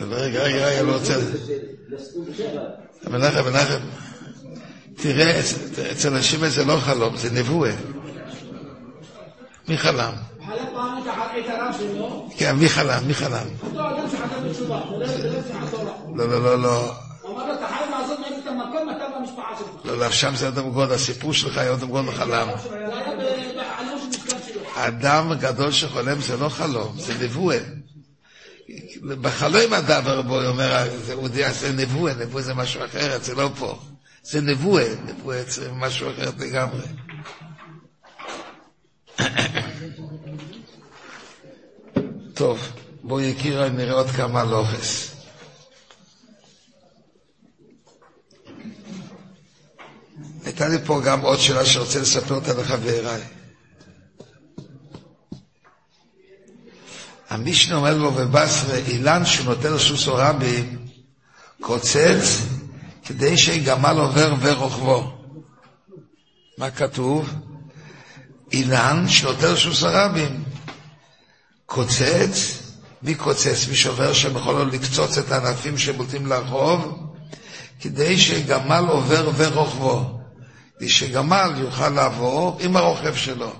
רגע, 0.00 0.42
רגע, 0.42 0.66
רגע, 0.66 0.82
לא 0.82 0.92
רוצה... 0.92 1.14
מנחם, 3.06 3.44
מנחם, 3.44 3.80
תראה, 4.96 5.40
אצל 5.92 6.14
אנשים 6.14 6.48
זה 6.48 6.64
לא 6.64 6.76
חלום, 6.76 7.16
זה 7.16 7.30
נבואה. 7.30 7.72
מי 9.68 9.78
חלם? 9.78 10.31
כן, 12.36 12.56
מי 12.56 12.68
חלם? 12.68 13.06
מי 13.06 13.14
חלם? 13.14 13.46
לא. 13.72 13.90
לא, 16.14 16.28
לא, 16.28 16.42
לא, 16.42 16.62
לא. 16.62 16.94
שלך. 19.26 19.84
לא, 19.84 19.98
לא, 19.98 20.10
שם 20.10 20.34
זה 20.36 20.48
אדם 20.48 20.70
גוד, 20.70 20.90
הסיפור 20.90 21.32
שלך 21.32 21.58
היה 21.58 21.72
אדם 21.72 21.88
גוד 21.88 22.10
חלם. 22.10 22.48
אדם 24.74 25.34
גדול 25.34 25.72
שחולם 25.72 26.20
זה 26.20 26.36
לא 26.36 26.48
חלום, 26.48 26.92
זה 26.98 27.24
נבואה. 27.24 27.58
בחלום 29.02 29.74
אדם 29.74 30.02
רבו 30.06 30.42
אומר, 30.46 30.84
זה 31.52 31.72
נבואה, 31.72 32.14
נבואה 32.14 32.42
זה 32.42 32.54
משהו 32.54 32.84
אחר, 32.84 33.18
זה 33.22 33.34
לא 33.34 33.50
פה. 33.58 33.78
זה 34.22 34.40
נבואה, 34.40 34.88
נבואה 35.06 35.42
זה 35.46 35.72
משהו 35.72 36.10
אחר 36.10 36.30
לגמרי. 36.38 36.86
טוב, 42.42 42.60
בואו 43.02 43.20
יקירה, 43.20 43.68
נראה 43.68 43.94
עוד 43.94 44.10
כמה 44.10 44.44
לוחס. 44.44 45.14
הייתה 50.44 50.68
לי 50.68 50.76
פה 50.86 51.00
גם 51.04 51.20
עוד 51.20 51.38
שאלה 51.38 51.66
שרוצה 51.66 52.00
לספר 52.00 52.34
אותה 52.34 52.52
לחבריי. 52.54 53.20
המשנה 57.30 57.76
אומר 57.76 57.96
לו 57.96 58.10
בבשרה, 58.12 58.76
אילן 58.76 59.26
שנותן 59.26 59.72
לסוסו 59.72 60.14
רבים, 60.14 60.86
קוצץ 61.60 62.42
כדי 63.04 63.38
שגמל 63.38 63.96
עובר 63.98 64.34
ורוכבו. 64.40 65.12
מה 66.58 66.70
כתוב? 66.70 67.30
אילן 68.52 69.04
שנותן 69.08 69.52
לסוסו 69.52 69.86
רבים, 69.90 70.51
קוצץ, 71.74 72.62
מי 73.02 73.14
קוצץ? 73.14 73.68
מי 73.68 73.76
שובר 73.76 74.12
שם 74.12 74.36
יכול 74.36 74.54
לו 74.54 74.64
לקצוץ 74.64 75.18
את 75.18 75.32
הענפים 75.32 75.78
שבולטים 75.78 76.26
לרחוב, 76.26 77.08
כדי 77.80 78.18
שגמל 78.18 78.84
עובר 78.88 79.30
ורוכבו. 79.36 80.18
כדי 80.76 80.88
שגמל 80.88 81.50
יוכל 81.56 81.88
לעבור 81.88 82.58
עם 82.60 82.76
הרוכב 82.76 83.14
שלו. 83.14 83.52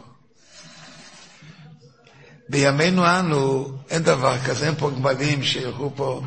בימינו 2.48 3.07
אנו 3.07 3.72
אין 3.90 4.03
דבר 4.03 4.38
כזה, 4.38 4.66
אין 4.66 4.75
פה 4.75 4.90
גמלים 4.90 5.42
שילכו 5.42 5.92
פה. 5.96 6.22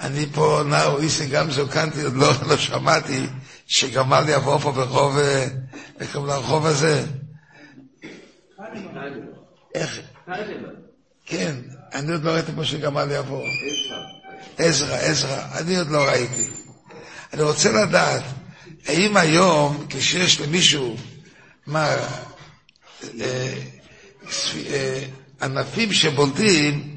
אני 0.00 0.26
פה 0.34 0.62
נער 0.66 1.00
איסי 1.00 1.26
גם 1.26 1.50
זוקנתי, 1.50 2.02
עוד 2.02 2.14
לא, 2.14 2.30
לא 2.48 2.56
שמעתי 2.56 3.26
שגמל 3.66 4.24
יבוא 4.28 4.58
פה 4.58 4.72
ברחוב, 4.72 5.18
אה, 5.18 5.46
לרחוב 6.14 6.66
הזה? 6.66 7.04
איך? 9.74 10.00
כן, 11.28 11.54
אני 11.94 12.12
עוד 12.12 12.24
לא 12.24 12.30
ראיתי 12.30 12.52
פה 12.56 12.64
שגמל 12.64 13.08
יבוא. 13.10 13.44
עזרא, 14.58 14.96
עזרא, 14.96 15.42
אני 15.58 15.76
עוד 15.76 15.90
לא 15.90 16.04
ראיתי. 16.04 16.48
אני 17.32 17.42
רוצה 17.42 17.72
לדעת, 17.72 18.22
האם 18.86 19.16
היום, 19.16 19.86
כשיש 19.90 20.40
למישהו, 20.40 20.96
מה, 21.66 21.86
אה, 23.20 23.54
אה, 24.70 25.04
ענפים 25.42 25.92
שבולטים, 25.92 26.96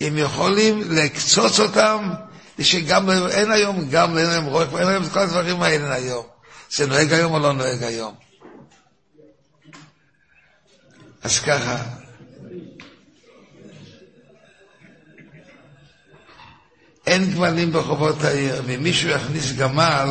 הם 0.00 0.16
יכולים 0.16 0.82
לקצוץ 0.90 1.60
אותם, 1.60 2.10
שגם 2.60 3.10
אין 3.10 3.50
היום, 3.50 3.88
גם 3.90 4.18
אין 4.18 4.26
להם 4.26 4.44
רוח, 4.44 4.68
אין 4.78 4.86
להם 4.86 5.02
את 5.02 5.12
כל 5.12 5.18
הדברים 5.18 5.62
האלה 5.62 5.94
היום. 5.94 6.26
זה 6.70 6.86
נוהג 6.86 7.12
היום 7.12 7.32
או 7.32 7.38
לא 7.38 7.52
נוהג 7.52 7.82
היום? 7.82 8.14
אז 11.22 11.38
ככה, 11.40 11.97
אין 17.08 17.34
גמלים 17.34 17.72
ברחובות 17.72 18.24
העיר, 18.24 18.62
ואם 18.66 18.82
מישהו 18.82 19.10
יכניס 19.10 19.52
גמל, 19.52 20.08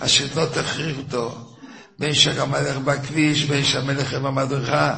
השלטון 0.00 0.46
תכריח 0.52 0.98
אותו, 0.98 1.54
בין 1.98 2.14
שהגמל 2.14 2.58
ילך 2.58 2.76
בכביש, 2.76 3.44
בין 3.44 3.64
שהמלך 3.64 4.12
יהיה 4.12 4.20
במדרכה. 4.20 4.94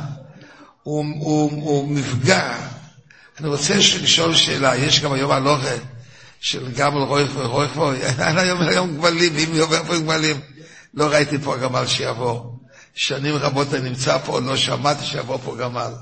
הוא, 0.83 1.05
הוא, 1.21 1.51
הוא 1.51 1.89
מפגע. 1.89 2.57
אני 3.41 3.49
רוצה 3.49 3.77
לשאול 3.77 4.35
שאלה, 4.35 4.77
יש 4.77 5.01
גם 5.01 5.13
היום 5.13 5.31
הלוכה 5.31 5.75
של 6.41 6.73
גמל 6.73 6.99
רויך 6.99 7.73
פה, 7.75 7.95
אין 7.95 8.39
היום, 8.39 8.61
היום 8.61 8.97
גמלים, 8.97 9.37
אם 9.37 9.61
עובר 9.61 9.85
פה 9.85 9.99
גמלים, 9.99 10.41
לא 10.95 11.05
ראיתי 11.07 11.39
פה 11.39 11.57
גמל 11.57 11.87
שיעבור. 11.87 12.59
שנים 12.95 13.35
רבות 13.35 13.75
אני 13.75 13.89
נמצא 13.89 14.19
פה, 14.19 14.41
לא 14.41 14.57
שמעתי 14.57 15.05
שיעבור 15.05 15.39
פה 15.45 15.57
גמל. 15.57 15.93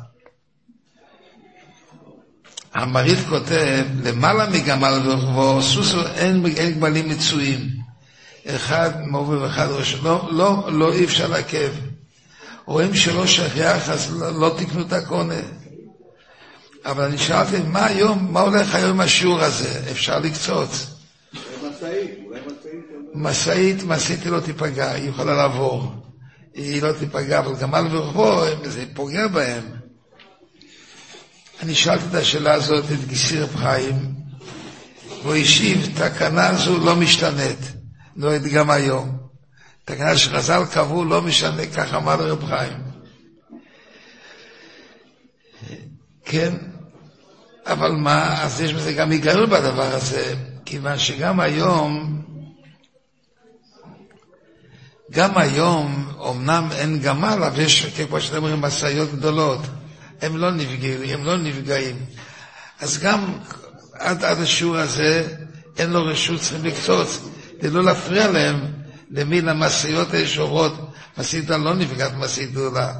המרית 2.75 3.19
כותב, 3.29 3.85
למעלה 4.05 4.51
מגמל 4.51 5.01
ורחבו, 5.05 5.63
סוסו 5.63 6.07
אין, 6.07 6.47
אין 6.57 6.75
גמלים 6.75 7.09
מצויים. 7.09 7.69
אחד 8.47 8.91
מוביל 9.07 9.39
ואחד 9.39 9.67
ראש, 9.71 9.95
לא, 10.03 10.29
לא, 10.33 10.69
לא 10.73 10.93
אי 10.93 11.05
אפשר 11.05 11.29
לעכב. 11.29 11.73
רואים 12.65 12.95
שלא 12.95 13.27
שכיח, 13.27 13.91
אז 13.91 14.21
לא, 14.21 14.41
לא 14.41 14.55
תקנו 14.59 14.81
את 14.81 14.93
הקונה. 14.93 15.41
אבל 16.85 17.05
אני 17.05 17.19
שאלתי, 17.19 17.57
מה 17.67 17.87
היום, 17.87 18.33
מה 18.33 18.41
הולך 18.41 18.75
היום 18.75 18.91
עם 18.91 19.01
השיעור 19.01 19.41
הזה? 19.41 19.83
אפשר 19.91 20.19
לקצוץ. 20.19 20.87
משאית, 23.15 23.85
משאית 23.85 24.23
היא 24.25 24.33
לא 24.33 24.41
תיפגע, 24.41 24.91
היא 24.91 25.09
יכולה 25.09 25.35
לעבור. 25.35 25.93
היא 26.55 26.83
לא 26.83 26.93
תיפגע, 26.93 27.39
אבל 27.39 27.55
גמל 27.57 27.87
ורחבו, 27.91 28.43
זה 28.65 28.85
פוגע 28.95 29.27
בהם. 29.29 29.80
אני 31.63 31.75
שאלתי 31.75 32.05
את 32.11 32.15
השאלה 32.15 32.55
הזאת 32.55 32.85
את 32.85 33.05
גיסי 33.09 33.41
רב 33.41 33.57
חיים, 33.57 34.15
והוא 35.23 35.35
השיב, 35.35 35.93
תקנה 35.95 36.55
זו 36.55 36.79
לא 36.79 36.97
משתנית, 36.97 37.59
נוהגת 38.17 38.53
גם 38.53 38.71
היום. 38.71 39.19
תקנה 39.85 40.17
שחז"ל 40.17 40.63
קבעו 40.73 41.05
לא 41.05 41.23
משנה, 41.23 41.67
כך 41.67 41.95
אמר 41.95 42.17
לרב 42.17 42.45
חיים. 42.45 42.79
כן, 46.25 46.55
אבל 47.67 47.91
מה, 47.91 48.43
אז 48.43 48.61
יש 48.61 48.73
בזה 48.75 48.93
גם 48.93 49.11
היגיון 49.11 49.51
בדבר 49.51 49.95
הזה, 49.95 50.35
כיוון 50.65 50.99
שגם 50.99 51.41
היום, 51.41 52.23
גם 55.11 55.39
היום, 55.39 56.13
אמנם 56.31 56.69
אין 56.73 56.99
גמל, 56.99 57.43
אבל 57.47 57.61
יש, 57.61 57.87
כמו 57.87 58.21
שאתם 58.21 58.37
אומרים, 58.37 58.61
משאיות 58.61 59.13
גדולות. 59.13 59.61
הם 60.23 60.37
לא 60.37 60.51
נפגעים, 60.51 61.03
הם 61.03 61.25
לא 61.25 61.37
נפגעים. 61.37 61.97
אז 62.81 62.99
גם 62.99 63.39
עד, 63.93 64.25
עד 64.25 64.41
השיעור 64.41 64.77
הזה, 64.77 65.37
אין 65.79 65.91
לו 65.91 66.07
רשות, 66.07 66.41
צריכים 66.41 66.65
לקצוץ, 66.65 67.21
כדי 67.61 67.71
לא 67.71 67.85
להפריע 67.85 68.29
להם 68.29 68.57
למין 69.11 69.49
המשאיות 69.49 70.15
הישורות. 70.15 70.73
משאית 71.19 71.51
לא 71.51 71.75
נפגעת 71.75 72.13
משאית 72.15 72.51
גדולה. 72.51 72.95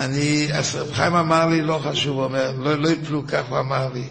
אני, 0.00 0.48
אז 0.52 0.76
רב 0.76 0.92
חיים 0.92 1.14
אמר 1.14 1.46
לי, 1.46 1.62
לא 1.62 1.80
חשוב, 1.84 2.16
הוא 2.16 2.24
אומר, 2.24 2.52
לא, 2.58 2.74
לא 2.74 2.88
יפלו 2.88 3.26
כך, 3.28 3.42
הוא 3.48 3.58
אמר 3.58 3.88
לי. 3.92 4.08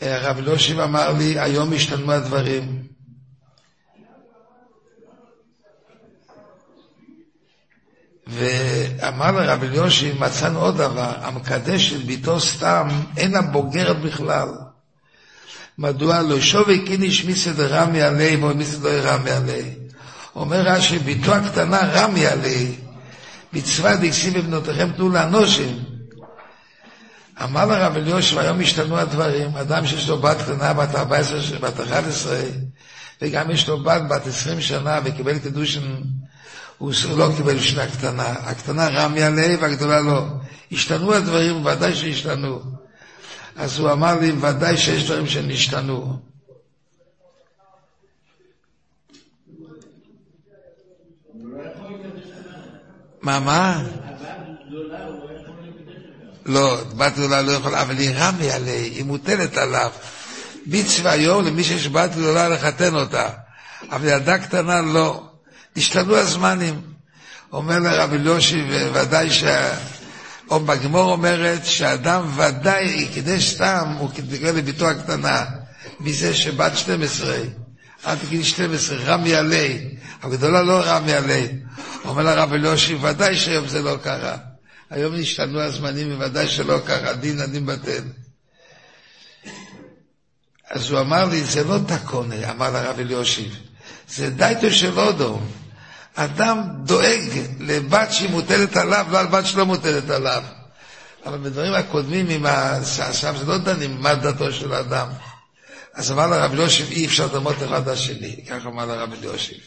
הרב 0.00 0.38
אלושיב 0.38 0.80
אמר 0.80 1.12
לי, 1.12 1.38
היום 1.40 1.72
השתנו 1.72 2.12
הדברים. 2.12 2.89
ואמר 8.30 9.30
לרב 9.30 9.62
אליושי, 9.62 10.12
מצאנו 10.18 10.60
עוד 10.60 10.76
דבר, 10.76 11.12
המקדש 11.22 11.90
של 11.90 11.98
ביתו 11.98 12.40
סתם, 12.40 12.88
אינה 13.16 13.42
בוגרת 13.42 14.00
בכלל. 14.00 14.48
מדוע 15.78 16.22
לא 16.22 16.40
שווי 16.40 16.84
קיניש 16.86 17.24
מסד 17.24 17.60
רמי 17.60 18.02
עלי, 18.02 18.36
ומסד 18.36 18.82
לא 18.82 18.90
רמי 18.90 19.30
עלי. 19.30 19.74
אומר 20.36 20.60
רש"י, 20.60 20.98
ביתו 20.98 21.34
הקטנה 21.34 21.80
רמי 21.92 22.26
עלי, 22.26 22.74
מצווה 23.52 23.96
דקסים 23.96 24.32
בבנותיכם 24.32 24.90
תנו 24.96 25.08
לאנושים. 25.08 25.78
אמר 27.42 27.66
לרב 27.66 27.96
אליושי, 27.96 28.38
היום 28.38 28.60
השתנו 28.60 28.98
הדברים, 28.98 29.56
אדם 29.56 29.86
שיש 29.86 30.08
לו 30.08 30.18
בת 30.18 30.36
קטנה, 30.42 30.72
בת 30.72 30.94
14, 30.94 31.58
בת 31.58 31.80
11, 31.80 32.38
וגם 33.22 33.50
יש 33.50 33.68
לו 33.68 33.82
בת 33.82 34.02
בת 34.10 34.26
20 34.26 34.60
שנה, 34.60 35.00
וקיבל 35.04 35.38
קידושין 35.38 36.02
הוא 36.80 36.92
לא 37.16 37.28
קיבל 37.36 37.60
שנה 37.60 37.86
קטנה, 37.86 38.22
הקטנה 38.22 38.88
רמי 38.88 39.22
עליה 39.22 39.56
והגדולה 39.60 40.00
לא. 40.00 40.24
השתנו 40.72 41.14
הדברים, 41.14 41.66
ודאי 41.66 41.94
שהשתנו. 41.94 42.60
אז 43.56 43.78
הוא 43.78 43.92
אמר 43.92 44.20
לי, 44.20 44.32
ודאי 44.32 44.76
שיש 44.76 45.04
דברים 45.04 45.26
שנשתנו. 45.26 46.18
מה, 53.22 53.40
מה? 53.40 53.82
לא, 56.46 56.76
בת 56.96 57.12
גדולה 57.12 57.42
לא 57.42 57.52
יכולה, 57.52 57.82
אבל 57.82 57.96
היא 57.96 58.10
רמי 58.14 58.50
עליה, 58.50 58.74
היא 58.74 59.04
מוטלת 59.04 59.56
עליו. 59.56 59.90
מצווה 60.66 61.12
היום 61.12 61.44
למי 61.44 61.64
שיש 61.64 61.88
בת 61.88 62.10
גדולה 62.10 62.48
לחתן 62.48 62.94
אותה, 62.94 63.28
אבל 63.90 64.08
ילדה 64.08 64.38
קטנה 64.38 64.80
לא. 64.80 65.29
השתנו 65.76 66.16
הזמנים. 66.16 66.80
אומר 67.52 67.78
לרב 67.78 68.12
אליושי, 68.12 68.62
וודאי 68.92 69.30
שה... 69.30 69.74
או 70.50 70.60
בגמור 70.60 71.12
אומרת 71.12 71.66
שאדם 71.66 72.38
ודאי 72.38 72.84
יקדש 72.84 73.54
סתם, 73.54 73.94
הוא 73.98 74.10
קיבל 74.10 74.50
לביתו 74.50 74.88
הקטנה, 74.88 75.44
מזה 76.00 76.34
שבת 76.34 76.76
12, 76.76 77.36
עד 78.04 78.18
גיל 78.28 78.42
12, 78.42 78.96
רמי 78.96 79.34
עלי, 79.34 79.88
הגדולה 80.22 80.62
לא 80.62 80.80
רמי 80.84 81.12
עלי. 81.12 81.48
אומר 82.04 82.22
לרב 82.22 82.52
אליושי, 82.52 82.94
ודאי 82.94 83.36
שהיום 83.36 83.68
זה 83.68 83.82
לא 83.82 83.96
קרה. 84.02 84.36
היום 84.90 85.14
השתנו 85.20 85.60
הזמנים, 85.60 86.18
וודאי 86.20 86.48
שלא 86.48 86.78
קרה, 86.86 87.12
דין 87.12 87.40
הדין 87.40 87.66
בטל. 87.66 88.02
אז 90.70 90.90
הוא 90.90 91.00
אמר 91.00 91.24
לי, 91.24 91.44
זה 91.44 91.64
לא 91.64 91.78
תקונה, 91.86 92.50
אמר 92.50 92.70
לרב 92.70 92.98
אליושיב, 92.98 93.56
זה 94.08 94.30
דייטו 94.30 94.70
של 94.70 94.98
אודו. 94.98 95.40
אדם 96.14 96.62
דואג 96.84 97.30
לבת 97.60 98.12
שהיא 98.12 98.30
מוטלת 98.30 98.76
עליו, 98.76 99.06
לא 99.10 99.20
על 99.20 99.26
בת 99.26 99.46
שלא 99.46 99.66
מוטלת 99.66 100.10
עליו. 100.10 100.42
אבל 101.26 101.38
בדברים 101.38 101.74
הקודמים 101.74 102.28
עם 102.28 102.46
שם 103.12 103.36
זה 103.36 103.44
לא 103.44 103.58
דנים 103.58 104.00
מה 104.00 104.14
דתו 104.14 104.52
של 104.52 104.72
האדם. 104.72 105.08
אז 105.94 106.12
אמר 106.12 106.26
לרב 106.26 106.52
אליושיב, 106.52 106.90
אי 106.90 107.06
אפשר 107.06 107.26
לדמות 107.26 107.56
אחד 107.64 107.88
לשני. 107.88 108.44
כך 108.48 108.66
אמר 108.66 108.86
לרב 108.86 109.12
אליושיב. 109.12 109.58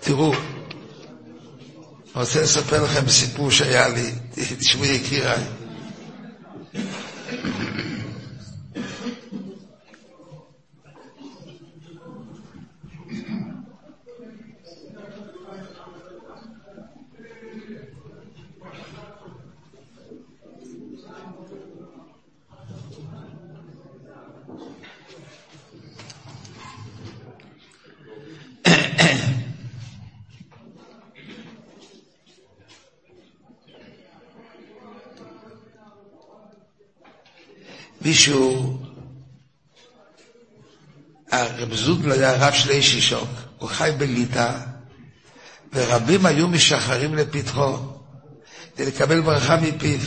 תראו, 0.00 0.32
אני 0.32 0.40
רוצה 2.14 2.42
לספר 2.42 2.84
לכם 2.84 3.08
סיפור 3.08 3.50
שהיה 3.50 3.88
לי, 3.88 4.12
תשמעו 4.58 4.84
יקיריי. 4.84 5.44
מישהו, 38.02 38.78
הרב 41.30 41.74
זודל 41.74 42.12
היה 42.12 42.30
הרב 42.30 42.54
של 42.54 42.70
איש 42.70 42.94
אישוק, 42.94 43.28
הוא 43.58 43.68
חי 43.68 43.90
בליטא, 43.98 44.52
ורבים 45.72 46.26
היו 46.26 46.48
משחררים 46.48 47.14
לפתחו 47.14 47.76
כדי 48.76 48.86
לקבל 48.86 49.20
ברכה 49.20 49.56
מפיו. 49.56 49.98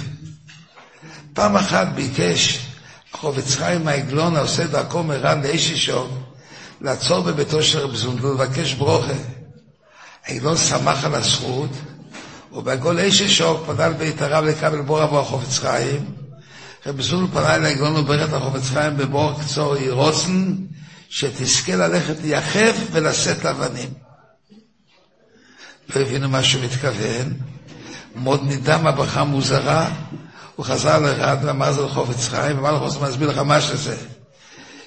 פעם 1.34 1.56
אחת 1.56 1.88
ביקש 1.96 2.60
חובץ 3.12 3.56
חיים 3.56 3.88
העגלון 3.88 4.36
העושה 4.36 4.68
דרכו 4.68 5.04
מרן 5.04 5.42
לאיש 5.42 5.72
אישוק 5.72 6.10
לעצור 6.82 7.22
בביתו 7.22 7.64
של 7.64 7.80
רב 7.80 7.96
זונדל 7.96 8.26
ולבקש 8.26 8.74
ברוכה. 8.74 9.14
העגלון 10.26 10.58
שמח 10.58 11.06
על 11.06 11.16
הזכות, 11.16 11.70
ובעגול 12.52 13.00
איש 13.00 13.22
אישוק 13.22 13.66
פנה 13.66 13.88
לבית 13.88 14.22
הרב 14.22 14.44
לקבל 14.46 14.82
בור 14.82 15.02
עבור 15.02 15.24
חובץ 15.24 15.60
חיים, 15.60 16.06
רב 16.86 17.02
זול 17.02 17.28
פנה 17.34 17.56
אל 17.56 17.66
העגלון 17.66 17.96
וברך 17.96 18.34
החופץ 18.34 18.70
חיים 18.70 18.98
בבור 18.98 19.34
קצור 19.42 19.78
ירוצן, 19.78 20.56
שתזכה 21.10 21.76
ללכת 21.76 22.16
ליחף 22.24 22.76
ולשאת 22.92 23.46
אבנים. 23.46 23.90
לא 25.96 26.02
הבינו 26.02 26.30
מה 26.30 26.44
שהוא 26.44 26.64
מתכוון, 26.64 27.34
מאוד 28.16 28.42
נדהם 28.44 28.88
הברכה 28.88 29.24
מוזרה, 29.24 29.90
הוא 30.56 30.66
חזר 30.66 31.00
לאחד 31.00 31.38
ואמר 31.44 31.72
זה 31.72 31.82
לחופץ 31.82 32.28
חיים, 32.28 32.58
ואמר 32.58 32.72
לחופץ 32.72 33.02
אסביר 33.10 33.30
לך 33.30 33.38
מה 33.38 33.62
שזה. 33.62 33.98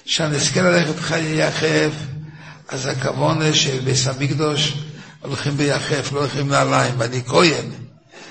שהנזכה 0.05 0.61
ללכת 0.61 1.11
ליחף, 1.11 1.91
אז 2.69 2.85
הכוונה 2.85 3.53
שבביס 3.53 4.07
המקדוש 4.07 4.73
הולכים 5.21 5.57
ביחף, 5.57 6.11
לא 6.11 6.19
הולכים 6.19 6.47
נעליים, 6.47 6.93
ואני 6.97 7.23
כהן. 7.23 7.65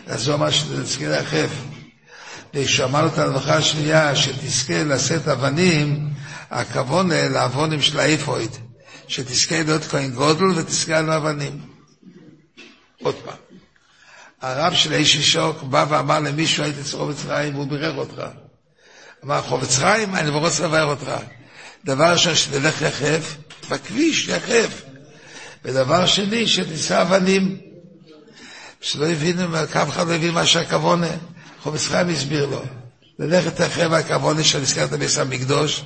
אז 0.06 0.28
הוא 0.28 0.34
אמר 0.34 0.50
שנזכה 0.50 1.08
ליחף. 1.08 1.73
ושמענו 2.54 3.06
את 3.06 3.18
ההלכה 3.18 3.56
השנייה, 3.56 4.16
שתזכה 4.16 4.84
לשאת 4.84 5.28
אבנים, 5.28 6.10
הכוונה 6.50 7.28
לעוונים 7.28 7.82
של 7.82 8.00
האיפויד, 8.00 8.50
שתזכה 9.08 9.62
להיות 9.62 9.84
כהן 9.84 10.10
גודל 10.10 10.44
ותזכה 10.44 10.98
על 10.98 11.10
אבנים. 11.10 11.60
עוד 13.02 13.14
פעם. 13.14 13.36
הרב 14.42 14.74
של 14.74 14.92
איש 14.92 15.16
אישוק 15.16 15.62
בא 15.62 15.86
ואמר 15.88 16.20
למישהו, 16.20 16.64
הייתי 16.64 16.80
אצל 16.80 16.96
חובץ 16.96 17.22
חיים, 17.26 17.54
והוא 17.54 17.66
בירך 17.66 17.96
אותך. 17.96 18.22
אמר, 19.24 19.42
חובץ 19.42 19.76
חיים, 19.78 20.14
אני 20.14 20.30
רוצה 20.30 20.64
לברך 20.64 20.84
אותך. 20.84 21.12
דבר 21.84 22.12
ראשון, 22.12 22.34
שתלך 22.34 22.82
יחף, 22.82 23.36
בכביש, 23.70 24.28
יחף. 24.28 24.82
ודבר 25.64 26.06
שני, 26.06 26.46
שתישא 26.46 27.02
אבנים. 27.02 27.58
שלא 28.80 29.06
הבינו, 29.06 29.62
אף 29.62 29.88
אחד 29.88 30.06
לא 30.08 30.14
הבין 30.14 30.30
מה 30.30 30.46
שהכוונה. 30.46 31.10
חובץ 31.64 31.86
חיים 31.86 32.08
הסביר 32.08 32.46
לו. 32.46 32.62
ללכת 33.18 33.60
אחרי 33.60 33.86
והכוונה 33.86 34.44
של 34.44 34.60
נזכרת 34.60 34.92
ביס 34.92 35.18
המקדוש, 35.18 35.84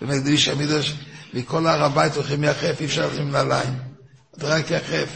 במקדוש 0.00 0.48
המקדוש, 0.48 0.94
מכל 1.34 1.66
הר 1.66 1.84
הבית 1.84 2.16
הולכים 2.16 2.44
יחף, 2.44 2.80
אי 2.80 2.84
אפשר 2.86 3.02
ללכת 3.06 3.18
עם 3.18 3.30
נעליים. 3.30 3.78
רק 4.40 4.70
יחף. 4.70 5.08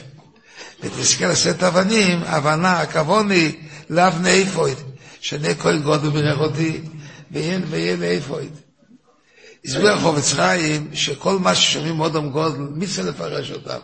ותזכה 0.83 1.27
לשאת 1.27 1.63
אבנים, 1.63 2.23
הבנה, 2.27 2.81
הכוונה 2.81 3.35
היא 3.35 3.53
לאבני 3.91 4.31
איפויד, 4.31 4.79
שני 5.21 5.55
כהן 5.55 5.83
גודל 5.83 6.11
בירך 6.11 6.39
אותי, 6.39 6.81
ויהיה 7.31 7.97
לאיפויד. 7.97 8.53
הסביר 9.65 9.93
החובץ 9.93 10.33
חיים 10.33 10.91
שכל 10.95 11.39
מה 11.39 11.55
ששומעים 11.55 12.01
אודם 12.01 12.31
גודל, 12.31 12.59
מי 12.59 12.87
צריך 12.87 13.09
לפרש 13.09 13.51
אותם? 13.51 13.79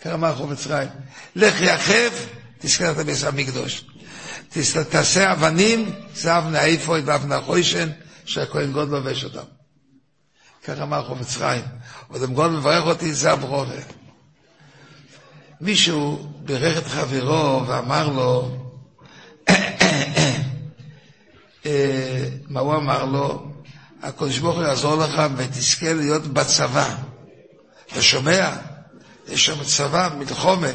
ככה 0.00 0.14
אמר 0.14 0.28
החובץ 0.28 0.66
חיים. 0.66 0.88
לך 1.36 1.60
יחף, 1.60 2.26
תזכה 2.58 2.92
ביס 2.92 3.24
המקדוש. 3.24 3.84
תעשה 4.90 5.32
אבנים, 5.32 5.92
זה 6.14 6.38
אבני 6.38 6.58
האיפויד 6.58 7.08
ואבני 7.08 7.34
החוישן, 7.34 7.88
שהכהן 8.24 8.72
גודל 8.72 8.92
לובש 8.92 9.24
אותם. 9.24 9.46
ככה 10.64 10.82
אמר 10.82 11.04
חובץ 11.04 11.36
חיים. 11.36 11.62
אודם 12.10 12.34
גודל 12.34 12.54
מברך 12.56 12.84
אותי, 12.84 13.14
זה 13.14 13.32
הברוכה. 13.32 13.72
מישהו 15.60 16.32
בירך 16.44 16.78
את 16.78 16.86
חברו 16.86 17.66
ואמר 17.66 18.08
לו, 18.08 18.56
אה, 21.66 22.28
מה 22.48 22.60
הוא 22.60 22.74
אמר 22.76 23.04
לו? 23.04 23.52
הקדוש 24.02 24.38
ברוך 24.38 24.56
הוא 24.56 24.64
יעזור 24.64 24.96
לך 24.96 25.22
ותזכה 25.36 25.92
להיות 25.92 26.26
בצבא. 26.26 26.94
אתה 27.92 28.02
שומע? 28.02 28.56
יש 29.28 29.46
שם 29.46 29.64
צבא, 29.64 30.10
מלחומה. 30.18 30.70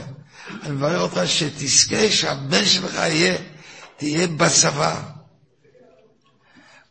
אני 0.64 0.72
מברך 0.72 1.02
אותך 1.02 1.22
שתזכה 1.26 2.12
שהבן 2.12 2.66
שלך 2.66 2.94
יהיה, 2.96 3.38
תהיה 4.02 4.28
בצבא. 4.28 4.96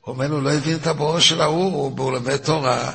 הוא 0.00 0.14
אומר 0.14 0.26
לו, 0.28 0.40
לא 0.40 0.52
הבין 0.52 0.76
את 0.76 0.86
הבואו 0.86 1.20
של 1.20 1.40
ההוא, 1.40 1.92
הוא 1.96 2.12
לומד 2.12 2.36
תורה, 2.36 2.92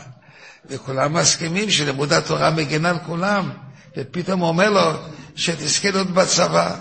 וכולם 0.65 1.13
מסכימים 1.13 1.71
שלימוד 1.71 2.13
התורה 2.13 2.51
מגן 2.51 2.85
על 2.85 2.97
כולם. 3.05 3.51
ופתאום 3.97 4.39
הוא 4.39 4.47
אומר 4.47 4.69
לו, 4.69 4.91
שתזכה 5.35 5.91
להיות 5.91 6.07
בצבא. 6.07 6.75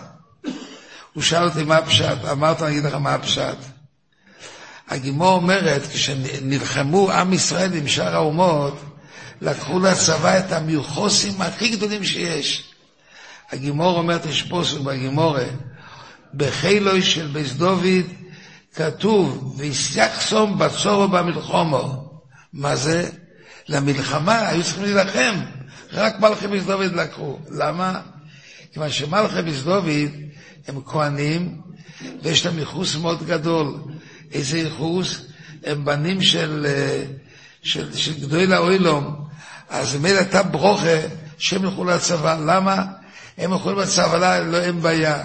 הוא 1.13 1.23
שאל 1.23 1.45
אותי 1.45 1.65
מה 1.65 1.77
הפשט, 1.77 2.25
אמרת, 2.33 2.63
אני 2.63 2.71
אגיד 2.71 2.85
לך 2.85 2.95
מה 2.95 3.15
הפשט. 3.15 3.57
הגימור 4.89 5.33
אומרת, 5.37 5.83
כשנלחמו 5.87 7.11
עם 7.11 7.33
ישראל 7.33 7.75
עם 7.75 7.89
שאר 7.89 8.15
האומות, 8.15 8.79
לקחו 9.41 9.79
לצבא 9.79 10.39
את 10.39 10.53
המיוחוסים 10.53 11.43
הכי 11.43 11.69
גדולים 11.69 12.05
שיש. 12.05 12.75
הגימור 13.53 13.99
אומרת, 13.99 14.27
יש 14.27 14.43
פוסק 14.43 14.79
בגימורה, 14.79 15.45
בחילוי 16.37 17.03
של 17.03 17.27
בית 17.27 17.53
דוד 17.53 18.05
כתוב, 18.75 19.55
ויסייחסום 19.59 20.59
בצורו 20.59 21.09
במלחומו. 21.09 22.11
מה 22.53 22.77
זה? 22.77 23.11
למלחמה 23.69 24.49
היו 24.49 24.65
צריכים 24.65 24.83
להילחם. 24.85 25.35
רק 25.93 26.21
מלכי 26.21 26.49
בית 26.49 26.63
דוד 26.63 26.93
לקחו. 26.93 27.39
למה? 27.51 28.01
כיוון 28.73 28.91
שמלכי 28.91 29.43
בית 29.43 29.63
דוד 29.65 30.11
הם 30.69 30.81
כהנים, 30.87 31.61
ויש 32.23 32.47
להם 32.47 32.59
ייחוס 32.59 32.97
מאוד 32.97 33.27
גדול. 33.27 33.75
איזה 34.33 34.59
ייחוס? 34.59 35.21
הם 35.65 35.85
בנים 35.85 36.23
של, 36.23 36.67
של, 37.63 37.97
של 37.97 38.21
גדול 38.21 38.53
האוילום. 38.53 39.25
אז 39.69 39.97
אם 39.97 40.05
הייתה 40.05 40.43
ברוכה 40.43 41.01
שהם 41.39 41.65
ילכו 41.65 41.85
לצבא. 41.85 42.39
למה? 42.47 42.85
הם 43.39 43.53
יכולים 43.53 43.79
לצבא, 43.79 44.39
לא 44.39 44.57
אין 44.57 44.81
בעיה. 44.81 45.23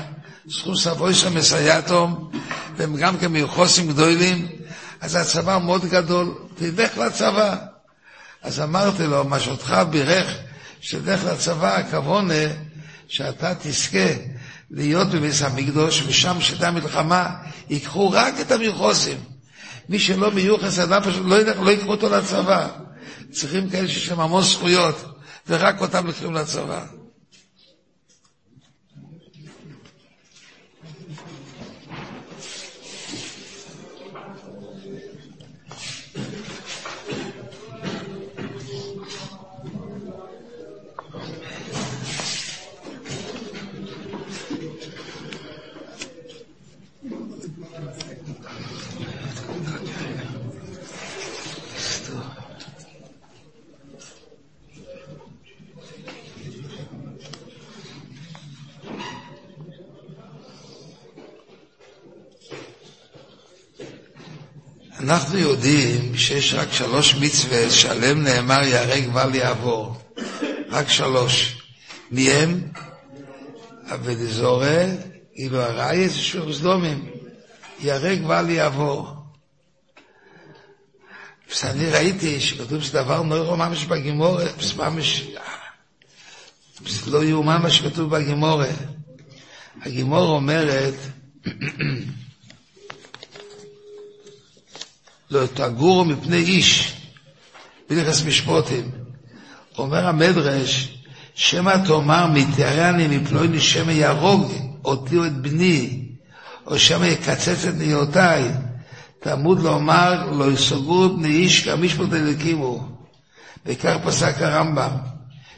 זכות 0.49 0.77
סבוי 0.77 1.13
שם 1.13 1.37
מסייעתום, 1.37 2.31
והם 2.77 2.95
גם 2.95 3.17
כן 3.17 3.27
מיוחוסים 3.27 3.87
גדולים, 3.87 4.47
אז 5.01 5.15
הצבא 5.15 5.57
מאוד 5.57 5.85
גדול, 5.85 6.33
תלך 6.55 6.97
לצבא. 6.97 7.55
אז 8.43 8.59
אמרתי 8.59 9.07
לו, 9.07 9.23
מה 9.23 9.39
שאותך 9.39 9.75
בירך 9.89 10.37
שתלך 10.81 11.23
לצבא, 11.25 11.75
הכוונה 11.77 12.33
שאתה 13.07 13.53
תזכה 13.61 14.13
להיות 14.71 15.07
בביס 15.09 15.41
המקדוש, 15.41 16.03
ושם 16.07 16.41
שדה 16.41 16.71
מלחמה, 16.71 17.29
ייקחו 17.69 18.09
רק 18.11 18.33
את 18.41 18.51
המיוחוסים. 18.51 19.17
מי 19.89 19.99
שלא 19.99 20.31
מיוחס, 20.31 20.79
אדם 20.79 21.01
פשוט 21.01 21.25
לא, 21.25 21.41
ילך, 21.41 21.59
לא 21.59 21.69
ייקחו 21.69 21.91
אותו 21.91 22.09
לצבא. 22.09 22.67
צריכים 23.31 23.69
כאלה 23.69 23.87
שיש 23.87 24.09
להם 24.09 24.19
המון 24.19 24.43
זכויות, 24.43 25.19
ורק 25.47 25.81
אותם 25.81 26.07
לוקחים 26.07 26.33
לצבא. 26.33 26.98
אנחנו 65.09 65.37
יודעים 65.37 66.17
שיש 66.17 66.53
רק 66.53 66.71
שלוש 66.71 67.15
מצוות 67.15 67.71
שעליהם 67.71 68.23
נאמר 68.23 68.61
ייהרג 68.63 69.15
ואל 69.15 69.35
יעבור. 69.35 69.97
רק 70.69 70.89
שלוש. 70.89 71.61
מי 72.11 72.31
הם? 72.31 72.61
אבדזורה, 73.93 74.85
אילו 75.35 75.61
הרייס 75.61 76.13
ושפיר 76.15 76.53
סדומים. 76.53 77.09
ייהרג 77.79 78.19
ואל 78.27 78.49
יעבור. 78.49 79.07
אני 81.63 81.89
ראיתי 81.89 82.39
שכתוב 82.39 82.83
שדבר 82.83 83.21
נוירו 83.21 83.57
ממש 83.57 83.85
בגימורה, 83.85 84.45
ממש... 84.77 85.27
לא 87.07 87.23
יאומן 87.23 87.61
מה 87.61 87.69
שכתוב 87.69 88.15
בגימורה. 88.15 88.69
הגימורה 89.81 90.27
אומרת 90.35 90.95
לא 95.31 95.45
תגורו 95.53 96.05
מפני 96.05 96.37
איש, 96.37 96.93
בנכס 97.89 98.25
משפוטים. 98.25 98.91
אומר 99.77 100.07
המדרש, 100.07 100.95
שמא 101.35 101.73
תאמר 101.87 102.27
מתיירני 102.33 103.17
מפלוני 103.17 103.59
שמא 103.59 103.91
יהרוג 103.91 104.51
אותי 104.85 105.17
או 105.17 105.25
את 105.25 105.41
בני, 105.41 106.05
או 106.67 106.79
שמא 106.79 107.05
יקצץ 107.05 107.65
את 107.65 107.75
נהיותיי, 107.77 108.51
תעמוד 109.19 109.59
לומר 109.63 110.31
לא 110.31 110.51
יסוגרו 110.51 111.09
בני 111.09 111.27
איש 111.27 111.69
כמשפט 111.69 112.13
אלוקימו. 112.13 112.87
וכך 113.65 113.95
פסק 114.05 114.41
הרמב"ם, 114.41 114.91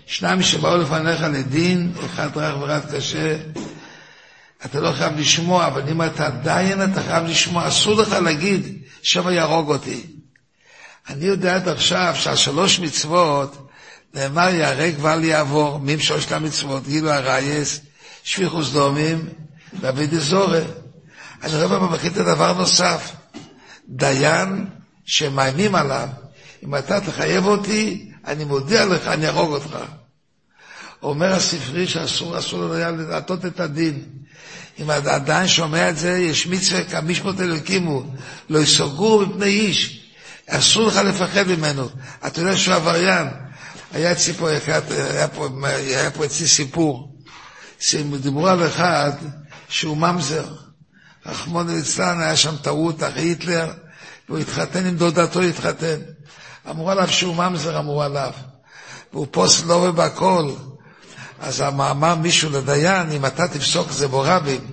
שניים 0.06 0.42
שבאו 0.42 0.78
לפניך 0.78 1.22
לדין, 1.22 1.92
אחד 2.06 2.38
רך 2.38 2.62
ואחד 2.62 2.96
קשה, 2.96 3.38
אתה 4.66 4.80
לא 4.80 4.92
חייב 4.92 5.20
לשמוע, 5.20 5.68
אבל 5.68 5.90
אם 5.90 6.02
אתה 6.02 6.30
דיין 6.30 6.84
אתה 6.84 7.02
חייב 7.02 7.24
לשמוע, 7.26 7.68
אסור 7.68 8.02
לך 8.02 8.12
להגיד 8.12 8.82
שמא 9.02 9.30
יהרוג 9.30 9.70
אותי. 9.70 10.06
אני 11.10 11.26
יודע 11.26 11.56
עד 11.56 11.68
עכשיו 11.68 12.14
שהשלוש 12.16 12.80
מצוות 12.80 13.68
נאמר 14.14 14.48
ייהרג 14.48 14.94
ואל 15.02 15.24
יעבור, 15.24 15.80
מי 15.80 16.00
שלושת 16.00 16.32
המצוות, 16.32 16.88
גילו 16.88 17.12
הרייס, 17.12 17.80
שפיכוס 18.24 18.72
דומים 18.72 19.30
ואבידי 19.80 20.20
זורה. 20.20 20.62
אני 21.44 21.64
רואה 21.64 21.80
במחית 21.80 22.14
דבר 22.14 22.54
נוסף, 22.54 23.12
דיין 23.90 24.68
שמאיימים 25.06 25.76
עליו, 25.76 26.08
אם 26.64 26.76
אתה 26.76 27.02
תחייב 27.02 27.46
אותי, 27.46 28.12
אני 28.28 28.46
מודיע 28.46 28.86
לך, 28.86 29.08
אני 29.08 29.26
אהרוג 29.26 29.52
אותך. 29.52 29.78
אומר 31.04 31.34
הספרי 31.34 31.88
שאסור, 31.88 32.40
אסור 32.40 32.60
לו 32.60 32.74
להטות 33.10 33.46
את 33.46 33.60
הדין. 33.60 34.04
אם 34.82 34.90
עדיין 34.90 35.48
שומע 35.48 35.90
את 35.90 35.98
זה, 35.98 36.18
יש 36.18 36.48
מצווה 36.48 36.84
כמשפט 36.84 37.40
אלוקימו, 37.40 38.04
לא 38.50 38.60
יסוגרו 38.60 39.26
מפני 39.26 39.46
איש. 39.46 40.02
אסור 40.48 40.88
לך 40.88 40.96
לפחד 40.96 41.48
ממנו. 41.48 41.90
אתה 42.28 42.42
יודע 42.42 42.58
שהוא 42.58 42.76
עבריין. 42.76 43.28
היה 43.94 44.12
אצלי 44.12 44.34
פה, 44.34 44.50
היה 44.50 45.28
פה, 45.28 45.48
היה 45.66 46.12
פה 46.12 46.26
אצלי 46.26 46.48
סיפור, 46.48 47.16
שדיברו 47.80 48.48
על 48.48 48.68
אחד 48.68 49.12
שהוא 49.70 49.98
ממזר. 49.98 50.46
רחמון 51.26 51.70
ליצלן, 51.70 52.20
היה 52.20 52.38
שם 52.38 52.56
טעות, 52.62 53.04
אחרי 53.04 53.22
היטלר, 53.22 53.72
והוא 54.30 54.40
התחתן 54.40 54.86
עם 54.86 54.96
דודתו, 54.98 55.42
התחתן. 55.42 56.00
אמרו 56.70 56.92
עליו 56.92 57.08
שהוא 57.08 57.36
ממזר, 57.36 57.80
אמרו 57.80 58.04
עליו. 58.04 58.32
והוא 59.14 59.28
פוסט 59.32 59.66
לא 59.66 59.74
ובכל. 59.74 60.52
אז 61.42 61.62
אמר 61.62 62.16
מישהו 62.16 62.50
לדיין, 62.50 63.12
אם 63.12 63.26
אתה 63.26 63.48
תפסוק 63.48 63.92
זה 63.92 64.08
בו 64.08 64.22
רבים, 64.26 64.72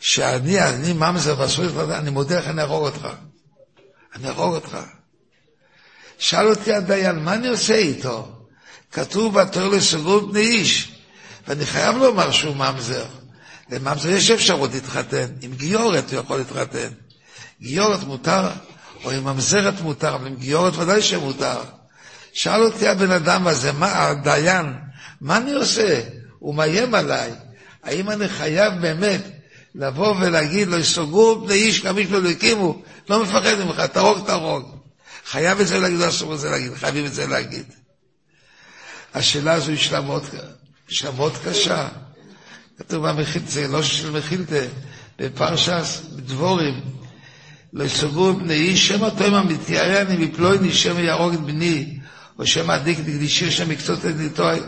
שאני, 0.00 0.60
אני 0.60 0.92
ממזר 0.92 1.34
ואסור 1.38 1.64
להתחתן, 1.64 1.90
אני 1.90 2.10
מודה 2.10 2.38
איך 2.38 2.48
אני 2.48 2.62
ארוג 2.62 2.82
אותך. 2.82 3.08
אני 4.14 4.28
ארוג 4.28 4.54
אותך. 4.54 4.78
שאל 6.18 6.48
אותי 6.48 6.74
הדיין, 6.74 7.18
מה 7.24 7.34
אני 7.34 7.48
עושה 7.48 7.74
איתו? 7.74 8.28
כתוב 8.92 9.40
בתור 9.40 9.68
לסגור 9.68 10.20
בני 10.20 10.40
איש, 10.40 10.92
ואני 11.48 11.66
חייב 11.66 11.96
לומר 11.96 12.30
שהוא 12.30 12.56
ממזר. 12.56 13.06
לממזר 13.70 14.08
יש 14.08 14.30
אפשרות 14.30 14.70
להתחתן, 14.72 15.26
עם 15.40 15.52
גיורת 15.54 16.12
הוא 16.12 16.20
יכול 16.20 16.38
להתחתן. 16.38 16.88
גיורת 17.62 18.04
מותר, 18.04 18.48
או 19.04 19.10
עם 19.10 19.24
ממזרת 19.24 19.80
מותר, 19.80 20.14
אבל 20.14 20.26
עם 20.26 20.36
גיורת 20.36 20.76
ודאי 20.76 21.02
שמותר. 21.02 21.60
שאל 22.32 22.62
אותי 22.62 22.88
הבן 22.88 23.10
אדם 23.10 23.46
הזה, 23.46 23.72
מה, 23.72 24.06
הדיין, 24.06 24.89
מה 25.20 25.36
אני 25.36 25.52
עושה? 25.52 26.00
הוא 26.38 26.54
מאיים 26.54 26.94
עליי. 26.94 27.32
האם 27.82 28.10
אני 28.10 28.28
חייב 28.28 28.72
באמת 28.80 29.20
לבוא 29.74 30.14
ולהגיד 30.20 30.68
לו, 30.68 30.78
יסוגרו 30.78 31.40
בני 31.40 31.54
איש 31.54 31.80
כמי 31.80 32.06
שלא 32.06 32.28
הקימו, 32.28 32.82
לא 33.10 33.22
מפחד 33.22 33.54
ממך, 33.64 33.80
תהרוג, 33.80 34.26
תהרוג. 34.26 34.76
חייב 35.26 35.60
את 35.60 35.66
זה 35.66 35.78
להגיד, 35.78 35.98
לא 35.98 36.08
אסור 36.08 36.34
את 36.34 36.40
זה 36.40 36.50
להגיד, 36.50 36.74
חייבים 36.74 37.06
את 37.06 37.12
זה 37.12 37.26
להגיד. 37.26 37.64
השאלה 39.14 39.52
הזו 39.52 39.72
יש 39.72 39.92
לה 39.92 40.00
מאוד, 40.00 40.24
יש 40.90 41.04
לה 41.04 41.10
מאוד 41.10 41.32
קשה. 41.44 41.88
כתוב 42.78 43.08
במחילתא, 43.08 43.58
לא 43.58 43.82
של 43.82 44.10
מחילתא, 44.10 44.66
בפרשס, 45.18 46.00
בדבורים, 46.16 46.80
לא 47.72 47.84
יסוגרו 47.84 48.32
בני 48.32 48.54
איש, 48.54 48.88
שמא 48.88 49.08
תוימה 49.18 49.42
מתיירני 49.42 50.16
מפלויני, 50.26 50.72
שמא 50.72 51.00
יהרוג 51.00 51.32
את 51.32 51.40
בני, 51.40 51.98
או 52.38 52.46
שמא 52.46 52.72
עדיק 52.72 52.98
נקדישי 52.98 53.50
שם 53.50 53.68
מקצות 53.68 53.98
את 53.98 54.16
ניטוי. 54.16 54.60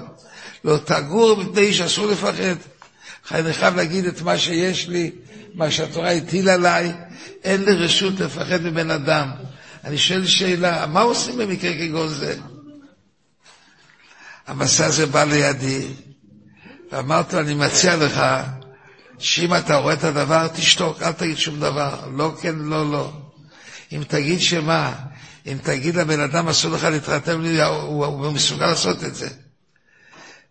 לא 0.64 0.78
תגור 0.84 1.34
בפני 1.42 1.62
איש, 1.62 1.80
אסור 1.80 2.06
לפחד. 2.06 2.54
אני 3.30 3.52
חייב 3.52 3.76
להגיד 3.76 4.06
את 4.06 4.22
מה 4.22 4.38
שיש 4.38 4.88
לי, 4.88 5.10
מה 5.54 5.70
שהתורה 5.70 6.10
הטילה 6.10 6.54
עליי, 6.54 6.92
אין 7.44 7.64
לי 7.64 7.72
רשות 7.72 8.20
לפחד 8.20 8.62
מבן 8.62 8.90
אדם. 8.90 9.30
אני 9.84 9.98
שואל 9.98 10.26
שאלה, 10.26 10.86
מה 10.86 11.00
עושים 11.00 11.38
במקרה 11.38 11.72
כגון 11.72 12.08
זה? 12.08 12.36
המסע 14.46 14.86
הזה 14.86 15.06
בא 15.06 15.24
לידי, 15.24 15.86
ואמרתי 16.92 17.36
לו, 17.36 17.42
אני 17.42 17.54
מציע 17.54 17.96
לך, 17.96 18.22
שאם 19.18 19.54
אתה 19.54 19.76
רואה 19.76 19.94
את 19.94 20.04
הדבר, 20.04 20.48
תשתוק, 20.48 21.02
אל 21.02 21.12
תגיד 21.12 21.38
שום 21.38 21.60
דבר. 21.60 22.08
לא 22.16 22.34
כן, 22.40 22.54
לא, 22.58 22.92
לא. 22.92 23.12
אם 23.92 24.02
תגיד 24.08 24.40
שמה, 24.40 24.94
אם 25.46 25.58
תגיד 25.62 25.94
לבן 25.94 26.20
אדם 26.20 26.48
אסור 26.48 26.70
לך 26.70 26.84
להתרתם 26.84 27.40
לי, 27.42 27.62
הוא, 27.62 28.06
הוא 28.06 28.32
מסוגל 28.32 28.66
לעשות 28.66 29.04
את 29.04 29.14
זה. 29.14 29.28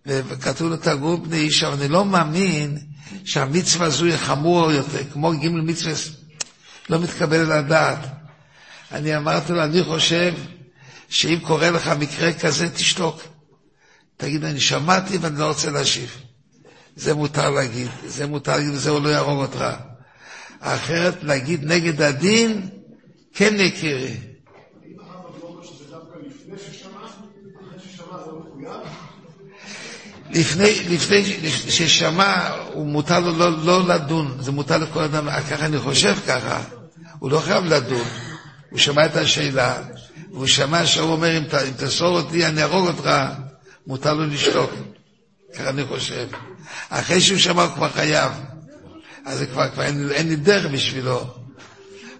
וכתוב 0.05 0.69
לו 0.69 0.77
תגור 0.77 1.17
בני 1.17 1.37
איש, 1.37 1.63
אבל 1.63 1.81
אני 1.81 1.87
לא 1.87 2.05
מאמין 2.05 2.77
שהמצווה 3.25 3.87
הזו 3.87 4.05
היא 4.05 4.17
חמור 4.17 4.71
יותר, 4.71 5.03
כמו 5.13 5.31
ג' 5.31 5.47
מצווה 5.47 5.93
לא 6.89 6.99
מתקבל 6.99 7.39
על 7.39 7.51
הדעת. 7.51 7.99
אני 8.91 9.17
אמרתי 9.17 9.53
לו, 9.53 9.63
אני 9.63 9.83
חושב 9.83 10.33
שאם 11.09 11.39
קורה 11.41 11.71
לך 11.71 11.87
מקרה 11.87 12.33
כזה, 12.33 12.69
תשתוק. 12.69 13.21
תגיד, 14.17 14.43
אני 14.43 14.59
שמעתי 14.59 15.17
ואני 15.17 15.39
לא 15.39 15.47
רוצה 15.47 15.71
להשיב. 15.71 16.09
זה 16.95 17.13
מותר 17.13 17.49
להגיד, 17.49 17.87
זה 18.07 18.27
מותר 18.27 18.55
להגיד 18.55 18.73
וזה 18.73 18.91
לא 18.91 19.09
יהרוג 19.09 19.39
אותך. 19.39 19.65
אחרת 20.59 21.23
להגיד 21.23 21.63
נגד 21.63 22.01
הדין, 22.01 22.69
כן 23.33 23.55
יקירי. 23.59 24.17
לפני, 30.33 30.83
לפני 30.89 31.23
ששמע, 31.69 32.49
הוא 32.73 32.87
מותר 32.87 33.19
לו 33.19 33.31
לא, 33.31 33.65
לא 33.65 33.87
לדון, 33.87 34.37
זה 34.39 34.51
מותר 34.51 34.77
לכל 34.77 35.03
אדם, 35.03 35.27
ככה 35.49 35.65
אני 35.65 35.79
חושב 35.79 36.15
ככה, 36.27 36.61
הוא 37.19 37.31
לא 37.31 37.39
חייב 37.39 37.65
לדון, 37.65 38.07
הוא 38.69 38.79
שמע 38.79 39.05
את 39.05 39.15
השאלה, 39.15 39.77
והוא 40.31 40.47
שמע 40.47 40.85
שהוא 40.85 41.11
אומר, 41.11 41.37
אם, 41.37 41.43
אם 41.67 41.73
תסור 41.77 42.17
אותי, 42.17 42.45
אני 42.45 42.63
ארוג 42.63 42.87
אותך, 42.87 43.09
מותר 43.87 44.13
לו 44.13 44.25
לשתוק. 44.27 44.71
ככה 45.55 45.69
אני 45.69 45.85
חושב. 45.85 46.27
אחרי 46.89 47.21
שהוא 47.21 47.37
שמע, 47.37 47.63
הוא 47.63 47.75
כבר 47.75 47.89
חייב. 47.89 48.31
אז 49.25 49.37
זה 49.37 49.45
כבר, 49.45 49.69
כבר 49.69 49.83
אין, 49.83 50.11
אין 50.11 50.27
לי 50.27 50.35
דרך 50.35 50.71
בשבילו. 50.71 51.27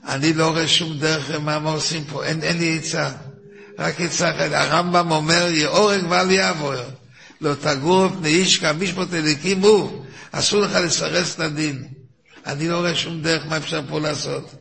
אני 0.08 0.34
לא 0.34 0.50
רואה 0.50 0.68
שום 0.68 0.98
דרך 0.98 1.32
מה, 1.32 1.60
מה 1.60 1.70
עושים 1.70 2.04
פה, 2.04 2.24
אין, 2.24 2.44
אין 2.44 2.58
לי 2.58 2.78
עצה. 2.78 3.12
רק 3.80 4.02
עצה 4.02 4.30
אחת. 4.32 4.52
הרמב"ם 4.52 5.12
אומר, 5.12 5.48
יאורג 5.52 6.02
ואל 6.10 6.32
יעבור. 6.32 6.74
לא 7.42 7.54
תגור 7.56 8.10
פני 8.10 8.30
איש 8.30 8.58
כמשפט 8.58 9.14
אליקים 9.14 9.62
הוא. 9.62 10.06
אסור 10.32 10.62
לך 10.62 10.72
לסרס 10.76 11.36
את 11.36 11.40
הדין. 11.40 11.88
אני 12.46 12.68
לא 12.68 12.78
רואה 12.80 12.96
שום 12.96 13.22
דרך 13.22 13.46
מה 13.46 13.58
אפשר 13.58 13.82
פה 13.90 14.00
לעשות. 14.00 14.52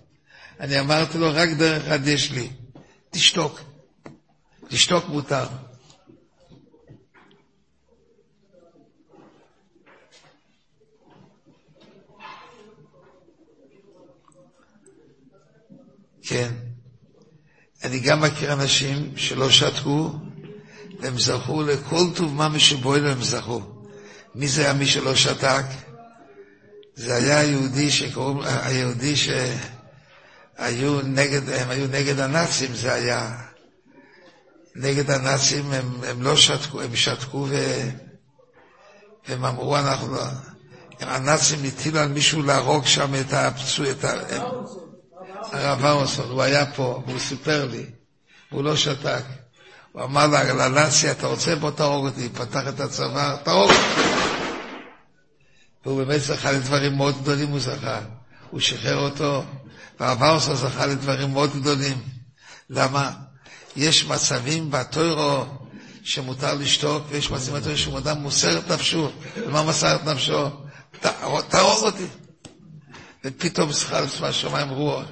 אני 0.61 0.81
אמרתי 0.81 1.19
לו, 1.19 1.31
רק 1.33 1.49
דרך 1.49 1.87
אחת 1.87 2.01
יש 2.07 2.31
לי, 2.33 2.49
תשתוק. 3.11 3.61
תשתוק 4.69 5.09
מותר. 5.09 5.47
כן. 16.23 16.53
אני 17.85 17.99
גם 17.99 18.21
מכיר 18.21 18.53
אנשים 18.53 19.13
שלא 19.17 19.51
שתקו, 19.51 20.13
והם 21.01 21.19
זכו 21.19 21.63
לכל 21.63 22.05
טוב 22.17 22.35
מה 22.35 22.49
משבויל 22.49 23.07
הם 23.07 23.23
זכו. 23.23 23.63
מי 24.35 24.49
זה 24.49 24.63
היה 24.63 24.73
מי 24.73 24.87
שלא 24.87 25.15
שתק? 25.15 25.65
זה 26.95 27.15
היה 27.15 27.39
היהודי 27.39 27.91
שקוראים, 27.91 28.39
היהודי 28.45 29.15
שהיו 29.17 31.01
נגד, 31.05 31.51
הם 31.51 31.71
היו 31.71 31.87
נגד 31.87 32.19
הנאצים, 32.19 32.75
זה 32.75 32.93
היה. 32.93 33.37
נגד 34.75 35.11
הנאצים 35.11 35.73
הם, 35.73 36.05
הם 36.07 36.23
לא 36.23 36.37
שתקו, 36.37 36.81
הם 36.81 36.97
שתקו 36.97 37.47
ו... 37.51 37.81
והם 39.29 39.45
אמרו, 39.45 39.77
אנחנו, 39.77 40.15
לא- 40.15 40.23
הנאצים 41.01 41.65
הטילו 41.65 41.99
על 41.99 42.09
מישהו 42.09 42.43
להרוג 42.43 42.87
שם 42.87 43.15
את 43.15 43.33
הפצוע, 43.33 43.91
את 43.91 44.05
ה... 44.05 44.13
הרב 45.53 45.85
ארוסון, 45.85 46.31
הוא 46.31 46.43
היה 46.43 46.67
פה, 46.67 47.03
והוא 47.07 47.19
סיפר 47.19 47.69
לי, 47.71 47.87
הוא 48.51 48.65
לא 48.65 48.77
שתק. 48.77 49.23
הוא 49.93 50.03
אמר 50.03 50.27
לה, 50.27 50.53
לנאצי, 50.53 51.11
אתה 51.11 51.27
רוצה? 51.27 51.57
בוא 51.57 51.71
תהרוג 51.71 52.07
אותי. 52.07 52.29
פתח 52.29 52.69
את 52.69 52.81
הצבא, 52.81 53.37
תהרוג 53.45 53.71
אותי. 53.71 54.11
והוא 55.85 56.05
באמת 56.05 56.21
זכה 56.21 56.53
לדברים 56.53 56.97
מאוד 56.97 57.23
גדולים, 57.23 57.49
הוא 57.49 57.61
זכה. 57.61 58.01
הוא 58.51 58.61
שחרר 58.61 58.97
אותו, 58.97 59.45
והרב 60.01 60.23
ארוסון 60.23 60.57
זכה 60.57 60.87
לדברים 60.87 61.33
מאוד 61.33 61.51
גדולים. 61.61 62.03
למה? 62.71 63.11
יש 63.77 64.05
מצבים 64.05 64.71
בטוירו 64.71 65.45
שמותר 66.03 66.55
לשתוק, 66.55 67.05
ויש 67.09 67.31
מצבים 67.31 67.55
בטוירו 67.55 67.79
שאדם 67.79 68.19
מוסר 68.19 68.59
את 68.59 68.71
נפשו. 68.71 69.11
ומה 69.37 69.63
מסר 69.63 69.97
את 69.97 70.05
נפשו? 70.05 70.49
תהרוג 71.49 71.85
אותי. 71.85 72.07
ופתאום 73.25 73.73
שכר 73.73 74.01
לצבא 74.01 74.33
שמיים 74.33 74.69
רוח. 74.69 75.05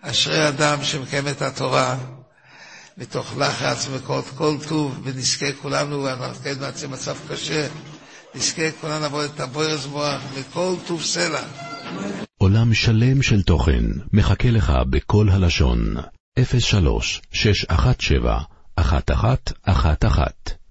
אשרי 0.00 0.48
אדם 0.48 0.84
שמקיים 0.84 1.28
את 1.28 1.42
התורה 1.42 1.96
מתוך 2.98 3.38
לחץ 3.38 3.88
וכל 3.92 4.20
כל 4.34 4.56
טוב, 4.68 5.00
ונזכה 5.04 5.52
כולנו, 5.62 6.08
אנחנו 6.08 6.34
כעת 6.34 6.58
נמצאים 6.60 6.90
במצב 6.90 7.16
קשה, 7.28 7.68
נזכה 8.34 8.70
כולנו 8.80 9.00
לעבוד 9.00 9.30
את 9.34 9.40
הבוירס 9.40 9.86
מוח 9.86 10.22
מכל 10.38 10.74
טוב 10.86 11.02
סלע. 11.02 11.40
עולם 12.38 12.74
שלם 12.74 13.22
של 13.22 13.42
תוכן 13.42 13.84
מחכה 14.12 14.50
לך 14.50 14.72
בכל 14.90 15.28
הלשון, 15.28 15.94
03 16.58 17.22
617 17.32 18.40
1111 18.78 20.61